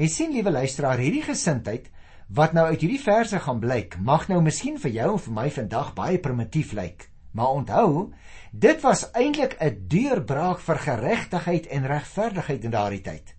Jy 0.00 0.08
sien 0.08 0.32
liewe 0.34 0.50
luisteraar, 0.56 0.98
hierdie 0.98 1.22
gesindheid 1.26 1.92
wat 2.32 2.56
nou 2.56 2.64
uit 2.70 2.80
hierdie 2.80 3.02
verse 3.02 3.38
gaan 3.44 3.60
blyk, 3.62 3.98
mag 4.00 4.28
nou 4.30 4.40
miskien 4.42 4.78
vir 4.80 4.96
jou 4.96 5.12
en 5.14 5.24
vir 5.28 5.36
my 5.36 5.46
vandag 5.52 5.94
baie 5.94 6.18
primitief 6.22 6.72
lyk. 6.78 7.10
Maar 7.34 7.54
onthou, 7.60 8.10
dit 8.50 8.80
was 8.82 9.10
eintlik 9.12 9.56
'n 9.60 9.84
deurbraak 9.88 10.60
vir 10.60 10.78
geregtigheid 10.78 11.66
en 11.66 11.86
regverdigheid 11.86 12.64
in 12.64 12.70
daardie 12.70 13.00
tyd. 13.00 13.34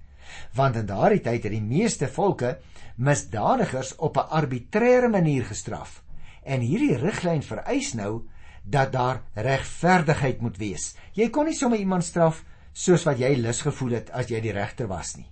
Want 0.54 0.76
in 0.76 0.86
daardie 0.86 1.22
tyd 1.22 1.44
het 1.44 1.52
die 1.52 1.62
meeste 1.62 2.08
volke 2.08 2.60
misdadigers 2.96 3.96
op 3.96 4.18
'n 4.18 4.30
arbitreëre 4.30 5.08
manier 5.10 5.46
gestraf. 5.46 6.04
En 6.44 6.60
hierdie 6.60 6.98
riglyn 6.98 7.44
vereis 7.44 7.94
nou 7.94 8.28
dat 8.64 8.92
daar 8.92 9.22
regverdigheid 9.34 10.42
moet 10.42 10.58
wees. 10.58 10.96
Jy 11.14 11.30
kon 11.30 11.46
nie 11.46 11.56
sommer 11.56 11.80
iemand 11.80 12.04
straf 12.04 12.44
soos 12.74 13.04
wat 13.04 13.20
jy 13.20 13.36
lus 13.36 13.62
gevoel 13.62 13.92
het 13.92 14.12
as 14.12 14.30
jy 14.30 14.40
die 14.42 14.52
regter 14.52 14.88
was 14.88 15.16
nie. 15.18 15.28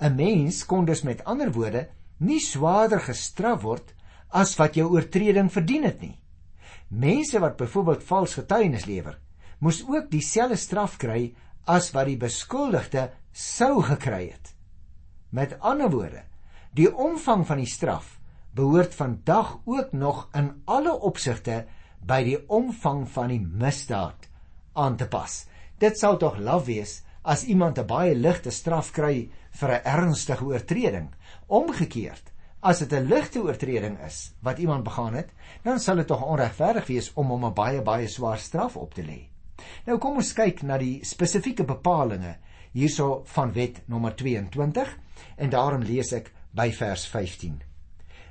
'n 0.00 0.16
Mens 0.16 0.66
kon 0.66 0.84
dus 0.84 1.02
met 1.02 1.24
ander 1.24 1.52
woorde 1.52 1.88
nie 2.18 2.40
swaarder 2.40 3.00
gestraf 3.00 3.62
word 3.62 3.94
as 4.28 4.56
wat 4.56 4.74
jou 4.74 4.90
oortreding 4.90 5.52
verdien 5.52 5.84
het 5.84 6.00
nie. 6.00 6.18
Mense 6.88 7.38
wat 7.40 7.56
byvoorbeeld 7.56 8.02
vals 8.02 8.34
getuienis 8.34 8.84
lewer, 8.84 9.18
moes 9.58 9.84
ook 9.88 10.10
dieselfde 10.10 10.56
straf 10.56 10.96
kry 10.96 11.34
as 11.64 11.92
wat 11.94 12.06
die 12.06 12.18
beskuldigde 12.20 13.10
sou 13.32 13.82
gekry 13.82 14.30
het. 14.30 14.52
Met 15.30 15.56
ander 15.60 15.90
woorde, 15.90 16.22
die 16.74 16.90
omvang 16.90 17.46
van 17.46 17.62
die 17.62 17.70
straf 17.70 18.18
behoort 18.54 18.94
vandag 18.94 19.56
ook 19.64 19.92
nog 19.92 20.28
in 20.34 20.52
alle 20.70 20.92
opsigte 20.94 21.64
by 22.06 22.20
die 22.22 22.38
omvang 22.46 23.02
van 23.10 23.32
die 23.32 23.40
misdaad 23.40 24.28
aan 24.78 24.96
te 24.96 25.08
pas. 25.10 25.44
Dit 25.82 25.98
sal 25.98 26.20
tog 26.22 26.38
laf 26.38 26.66
wees 26.68 27.00
as 27.22 27.44
iemand 27.44 27.78
'n 27.78 27.86
baie 27.86 28.14
ligte 28.14 28.50
straf 28.50 28.92
kry 28.92 29.30
vir 29.50 29.70
'n 29.70 29.84
ernstige 29.84 30.44
oortreding. 30.44 31.08
Omgekeerd, 31.46 32.32
As 32.64 32.78
dit 32.80 32.92
'n 32.96 33.08
ligte 33.12 33.42
oortreding 33.44 33.98
is 34.06 34.32
wat 34.40 34.58
iemand 34.58 34.84
begaan 34.84 35.14
het, 35.14 35.32
dan 35.62 35.78
sal 35.78 35.96
dit 35.96 36.06
tog 36.06 36.22
onregverdig 36.24 36.86
wees 36.86 37.10
om 37.14 37.26
hom 37.28 37.44
'n 37.44 37.52
baie 37.52 37.82
baie 37.82 38.08
swaar 38.08 38.38
straf 38.38 38.76
op 38.76 38.94
te 38.94 39.02
lê. 39.02 39.28
Nou 39.84 39.98
kom 39.98 40.16
ons 40.16 40.32
kyk 40.32 40.62
na 40.62 40.78
die 40.78 41.04
spesifieke 41.04 41.64
bepalinge 41.64 42.36
hierso 42.72 43.22
van 43.24 43.52
wet 43.52 43.82
nommer 43.86 44.16
22 44.16 44.98
en 45.36 45.50
daarom 45.50 45.82
lees 45.82 46.12
ek 46.12 46.32
by 46.54 46.72
vers 46.72 47.06
15. 47.06 47.62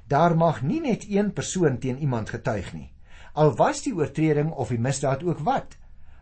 Daar 0.08 0.36
mag 0.36 0.62
nie 0.62 0.82
net 0.82 1.06
een 1.10 1.34
persoon 1.34 1.78
teen 1.78 2.00
iemand 2.00 2.30
getuig 2.30 2.74
nie. 2.74 2.92
Al 3.34 3.56
was 3.56 3.84
die 3.84 3.94
oortreding 3.94 4.52
of 4.52 4.70
die 4.70 4.80
misdaad 4.80 5.24
ook 5.24 5.40
wat, 5.40 5.78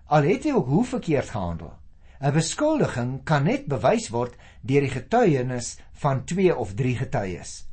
al 0.05 0.23
het 0.23 0.43
hy 0.43 0.51
ook 0.51 0.67
hoe 0.67 0.85
verkeerd 0.85 1.29
gehandel. 1.29 1.73
'n 2.19 2.33
Beskuldiging 2.33 3.23
kan 3.23 3.43
net 3.43 3.67
bewys 3.67 4.09
word 4.09 4.35
deur 4.61 4.81
die 4.81 4.95
getuienis 4.99 5.77
van 5.93 6.25
2 6.25 6.55
of 6.55 6.73
3 6.73 6.95
getuies. 6.95 7.70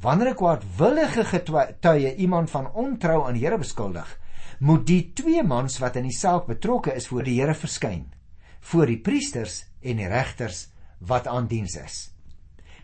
Wanneer 0.00 0.30
'n 0.30 0.34
kwaadwillige 0.34 1.24
getuie 1.24 2.14
iemand 2.16 2.50
van 2.50 2.72
ontrou 2.72 3.26
aan 3.26 3.34
die 3.34 3.44
Here 3.44 3.58
beskuldig, 3.58 4.18
moet 4.58 4.86
die 4.86 5.12
twee 5.12 5.42
mans 5.42 5.78
wat 5.78 5.96
in 5.96 6.02
die 6.08 6.16
saak 6.16 6.46
betrokke 6.46 6.94
is 6.94 7.06
voor 7.06 7.22
die 7.24 7.40
Here 7.40 7.54
verskyn, 7.54 8.06
voor 8.60 8.86
die 8.86 9.00
priesters 9.00 9.66
en 9.80 9.96
die 9.96 10.08
regters 10.08 10.68
wat 10.98 11.26
aan 11.26 11.46
diens 11.46 11.76
is. 11.76 12.14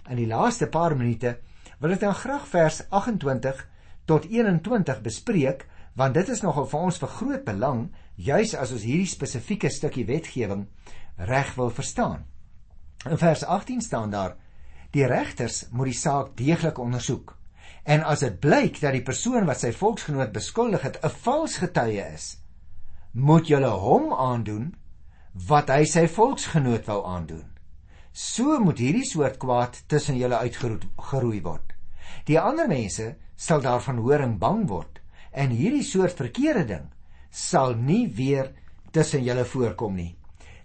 In 0.09 0.16
die 0.16 0.26
laaste 0.26 0.66
paar 0.66 0.96
minute 0.96 1.38
wil 1.81 1.92
ek 1.92 2.00
dan 2.00 2.14
graag 2.14 2.46
vers 2.48 2.83
28 2.90 3.68
tot 4.05 4.24
21 4.24 5.00
bespreek, 5.00 5.66
want 5.94 6.14
dit 6.14 6.29
is 6.29 6.42
nogal 6.42 6.66
vir 6.66 6.81
ons 6.81 6.98
vir 6.98 7.09
groot 7.09 7.44
belang, 7.44 7.92
juis 8.14 8.55
as 8.55 8.72
ons 8.72 8.85
hierdie 8.85 9.09
spesifieke 9.09 9.70
stukkie 9.70 10.05
wetgewing 10.05 10.66
reg 11.16 11.55
wil 11.57 11.70
verstaan. 11.70 12.26
In 13.09 13.16
vers 13.16 13.44
18 13.44 13.81
staan 13.81 14.11
daar 14.11 14.37
Die 14.96 15.04
regters 15.04 15.66
moet 15.76 15.90
die 15.90 15.98
saak 15.98 16.28
deeglik 16.38 16.78
ondersoek. 16.80 17.35
En 17.85 18.00
as 18.09 18.22
dit 18.24 18.38
blyk 18.40 18.78
dat 18.80 18.94
die 18.96 19.04
persoon 19.04 19.44
wat 19.44 19.61
sy 19.61 19.74
volksgenoot 19.76 20.32
beskuldig 20.32 20.87
het 20.88 20.96
'n 21.04 21.12
vals 21.24 21.56
getuie 21.61 22.00
is, 22.14 22.38
moet 23.12 23.48
julle 23.48 23.68
hom 23.68 24.12
aandoen 24.12 24.74
wat 25.48 25.68
hy 25.68 25.85
sy 25.85 26.06
volksgenoot 26.09 26.88
wou 26.88 27.04
aandoen. 27.04 27.44
So 28.12 28.59
moet 28.59 28.78
hierdie 28.78 29.04
soort 29.04 29.37
kwaad 29.37 29.82
tussen 29.87 30.16
julle 30.16 30.38
uitgeroei 30.38 31.42
word. 31.42 31.72
Die 32.24 32.40
ander 32.40 32.68
mense 32.68 33.16
sal 33.37 33.61
daarvan 33.61 33.98
hoor 33.98 34.20
en 34.20 34.38
bang 34.38 34.68
word 34.68 35.00
en 35.32 35.50
hierdie 35.50 35.85
soort 35.85 36.16
verkeerde 36.16 36.64
ding 36.64 36.88
sal 37.30 37.74
nie 37.74 38.09
weer 38.09 38.52
tussen 38.90 39.22
julle 39.22 39.44
voorkom 39.44 39.94
nie. 39.94 40.16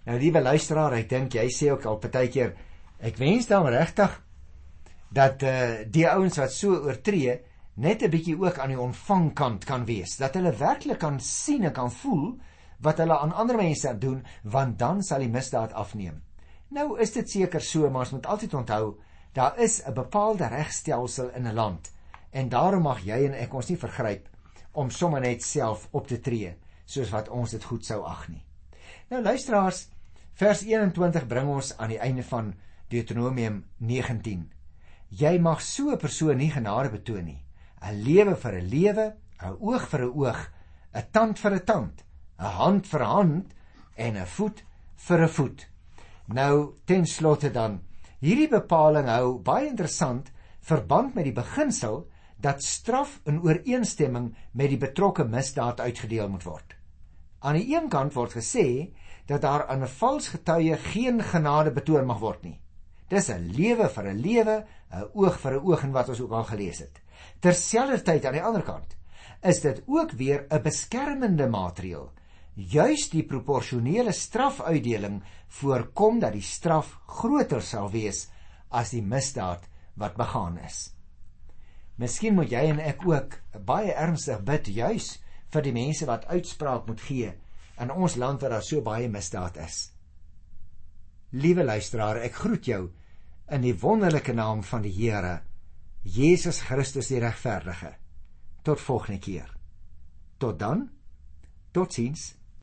Nou 0.06 0.18
liewe 0.18 0.40
luisteraar, 0.40 0.92
ek 0.92 1.08
dink 1.08 1.34
jy 1.34 1.48
sê 1.52 1.70
ook 1.70 1.84
al 1.84 1.98
partykeer 1.98 2.56
Ek 3.02 3.16
wens 3.18 3.48
dan 3.50 3.66
regtig 3.66 4.12
dat 5.10 5.42
eh 5.42 5.52
uh, 5.52 5.86
die 5.90 6.06
ouens 6.08 6.38
wat 6.38 6.52
so 6.54 6.76
oortree 6.86 7.40
net 7.74 8.02
'n 8.02 8.10
bietjie 8.10 8.38
ook 8.38 8.58
aan 8.58 8.68
die 8.68 8.80
ontvangkant 8.80 9.64
kan 9.64 9.84
wees, 9.84 10.16
dat 10.16 10.34
hulle 10.34 10.56
werklik 10.56 10.98
kan 10.98 11.20
sien 11.20 11.64
en 11.64 11.72
kan 11.72 11.90
voel 11.90 12.38
wat 12.80 12.98
hulle 12.98 13.18
aan 13.18 13.32
ander 13.32 13.56
mense 13.56 13.98
doen, 13.98 14.24
want 14.42 14.78
dan 14.78 15.02
sal 15.02 15.18
die 15.18 15.28
misdaad 15.28 15.72
afneem. 15.72 16.22
Nou 16.68 17.00
is 17.00 17.12
dit 17.12 17.30
seker 17.30 17.60
so, 17.60 17.90
maar 17.90 18.00
ons 18.00 18.10
moet 18.10 18.26
altyd 18.26 18.54
onthou, 18.54 18.98
daar 19.32 19.58
is 19.58 19.82
'n 19.86 19.94
bepaalde 19.94 20.46
regstelsel 20.46 21.30
in 21.30 21.46
'n 21.46 21.54
land 21.54 21.92
en 22.30 22.48
daarom 22.48 22.82
mag 22.82 23.00
jy 23.04 23.26
en 23.26 23.34
ek 23.34 23.54
ons 23.54 23.68
nie 23.68 23.76
vergryp 23.78 24.28
om 24.72 24.90
sommer 24.90 25.20
net 25.20 25.42
self 25.42 25.88
op 25.90 26.06
te 26.06 26.20
tree 26.20 26.56
soos 26.84 27.10
wat 27.10 27.28
ons 27.28 27.50
dit 27.50 27.64
goed 27.64 27.84
sou 27.84 28.04
ag 28.04 28.28
nie. 28.28 28.44
Nou 29.10 29.22
luisteraars, 29.22 29.88
vers 30.34 30.62
21 30.62 31.26
bring 31.26 31.48
ons 31.48 31.76
aan 31.78 31.88
die 31.88 31.98
einde 31.98 32.22
van 32.22 32.54
Deuteronomium 32.92 33.62
19. 33.78 34.50
Jy 35.08 35.38
mag 35.38 35.60
so 35.60 35.90
'n 35.90 35.98
persoon 35.98 36.36
nie 36.36 36.50
genade 36.50 36.90
betoon 36.90 37.24
nie. 37.24 37.44
'n 37.80 38.02
Lewe 38.04 38.36
vir 38.36 38.54
'n 38.58 38.68
lewe, 38.68 39.06
'n 39.40 39.56
oog 39.60 39.88
vir 39.88 40.02
'n 40.02 40.12
oog, 40.14 40.40
'n 40.94 41.06
tand 41.12 41.38
vir 41.38 41.52
'n 41.54 41.64
tand, 41.64 42.04
'n 42.38 42.52
hand 42.58 42.86
vir 42.86 43.00
'n 43.00 43.12
hand 43.16 43.54
en 43.96 44.16
'n 44.16 44.26
voet 44.26 44.64
vir 44.96 45.22
'n 45.22 45.28
voet. 45.28 45.68
Nou 46.26 46.74
ten 46.84 47.06
slotte 47.06 47.50
dan, 47.50 47.80
hierdie 48.20 48.48
bepaling 48.48 49.08
hou 49.08 49.38
baie 49.38 49.68
interessant 49.68 50.30
verband 50.60 51.14
met 51.14 51.24
die 51.24 51.32
beginsel 51.32 52.08
dat 52.38 52.62
straf 52.62 53.20
in 53.24 53.40
ooreenstemming 53.40 54.34
met 54.52 54.68
die 54.68 54.78
betrokke 54.78 55.24
misdaad 55.24 55.80
uitgedeel 55.80 56.28
moet 56.28 56.44
word. 56.44 56.76
Aan 57.40 57.54
die 57.54 57.74
een 57.74 57.88
kant 57.88 58.14
word 58.14 58.32
gesê 58.32 58.92
dat 59.26 59.42
daar 59.42 59.66
aan 59.66 59.82
'n 59.82 59.88
vals 59.98 60.28
getuie 60.28 60.76
geen 60.76 61.22
genade 61.22 61.70
betoon 61.70 62.06
mag 62.06 62.18
word 62.18 62.42
nie. 62.42 62.61
Dis 63.12 63.28
'n 63.28 63.52
lewe 63.52 63.88
vir 63.92 64.06
'n 64.08 64.22
lewe, 64.24 64.56
'n 64.90 65.08
oog 65.20 65.36
vir 65.40 65.52
'n 65.54 65.64
oog 65.68 65.82
en 65.84 65.92
wat 65.92 66.08
ons 66.08 66.20
ook 66.20 66.32
al 66.32 66.44
gelees 66.48 66.78
het. 66.78 67.00
Terselfdertyd 67.44 68.24
aan 68.24 68.38
die 68.38 68.46
ander 68.48 68.62
kant 68.62 68.96
is 69.42 69.60
dit 69.60 69.82
ook 69.86 70.12
weer 70.12 70.46
'n 70.48 70.62
beskermende 70.62 71.48
maatreel. 71.48 72.10
Juis 72.54 73.10
die 73.10 73.22
proporsionele 73.22 74.12
strafuitdeling 74.12 75.22
voorkom 75.48 76.20
dat 76.20 76.32
die 76.32 76.42
straf 76.42 76.98
groter 77.06 77.62
sal 77.62 77.90
wees 77.90 78.28
as 78.70 78.90
die 78.90 79.02
misdaad 79.02 79.68
wat 79.94 80.16
begaan 80.16 80.58
is. 80.58 80.94
Miskien 81.96 82.34
moet 82.34 82.50
jy 82.50 82.64
en 82.70 82.78
ek 82.80 83.06
ook 83.06 83.40
baie 83.64 83.92
ernstig 83.92 84.40
bid 84.42 84.66
juis 84.66 85.18
vir 85.52 85.62
die 85.62 85.72
mense 85.72 86.06
wat 86.06 86.26
uitspraak 86.26 86.86
moet 86.86 87.00
gee 87.00 87.34
in 87.80 87.90
ons 87.90 88.16
land 88.16 88.40
waar 88.40 88.50
daar 88.50 88.62
so 88.62 88.80
baie 88.80 89.08
misdaad 89.08 89.56
is. 89.56 89.92
Liewe 91.32 91.64
luisteraar, 91.64 92.16
ek 92.16 92.34
groet 92.34 92.64
jou 92.66 92.90
in 93.52 93.60
die 93.60 93.74
wonderlike 93.76 94.32
naam 94.32 94.62
van 94.64 94.82
die 94.82 94.92
Here 94.96 95.42
Jesus 96.02 96.60
Christus 96.66 97.12
die 97.12 97.20
regverdige. 97.22 97.92
Tot 98.66 98.80
volgende 98.80 99.20
keer. 99.22 99.50
Tot 100.38 100.58
dan. 100.58 100.88
Totsiens. 101.70 102.32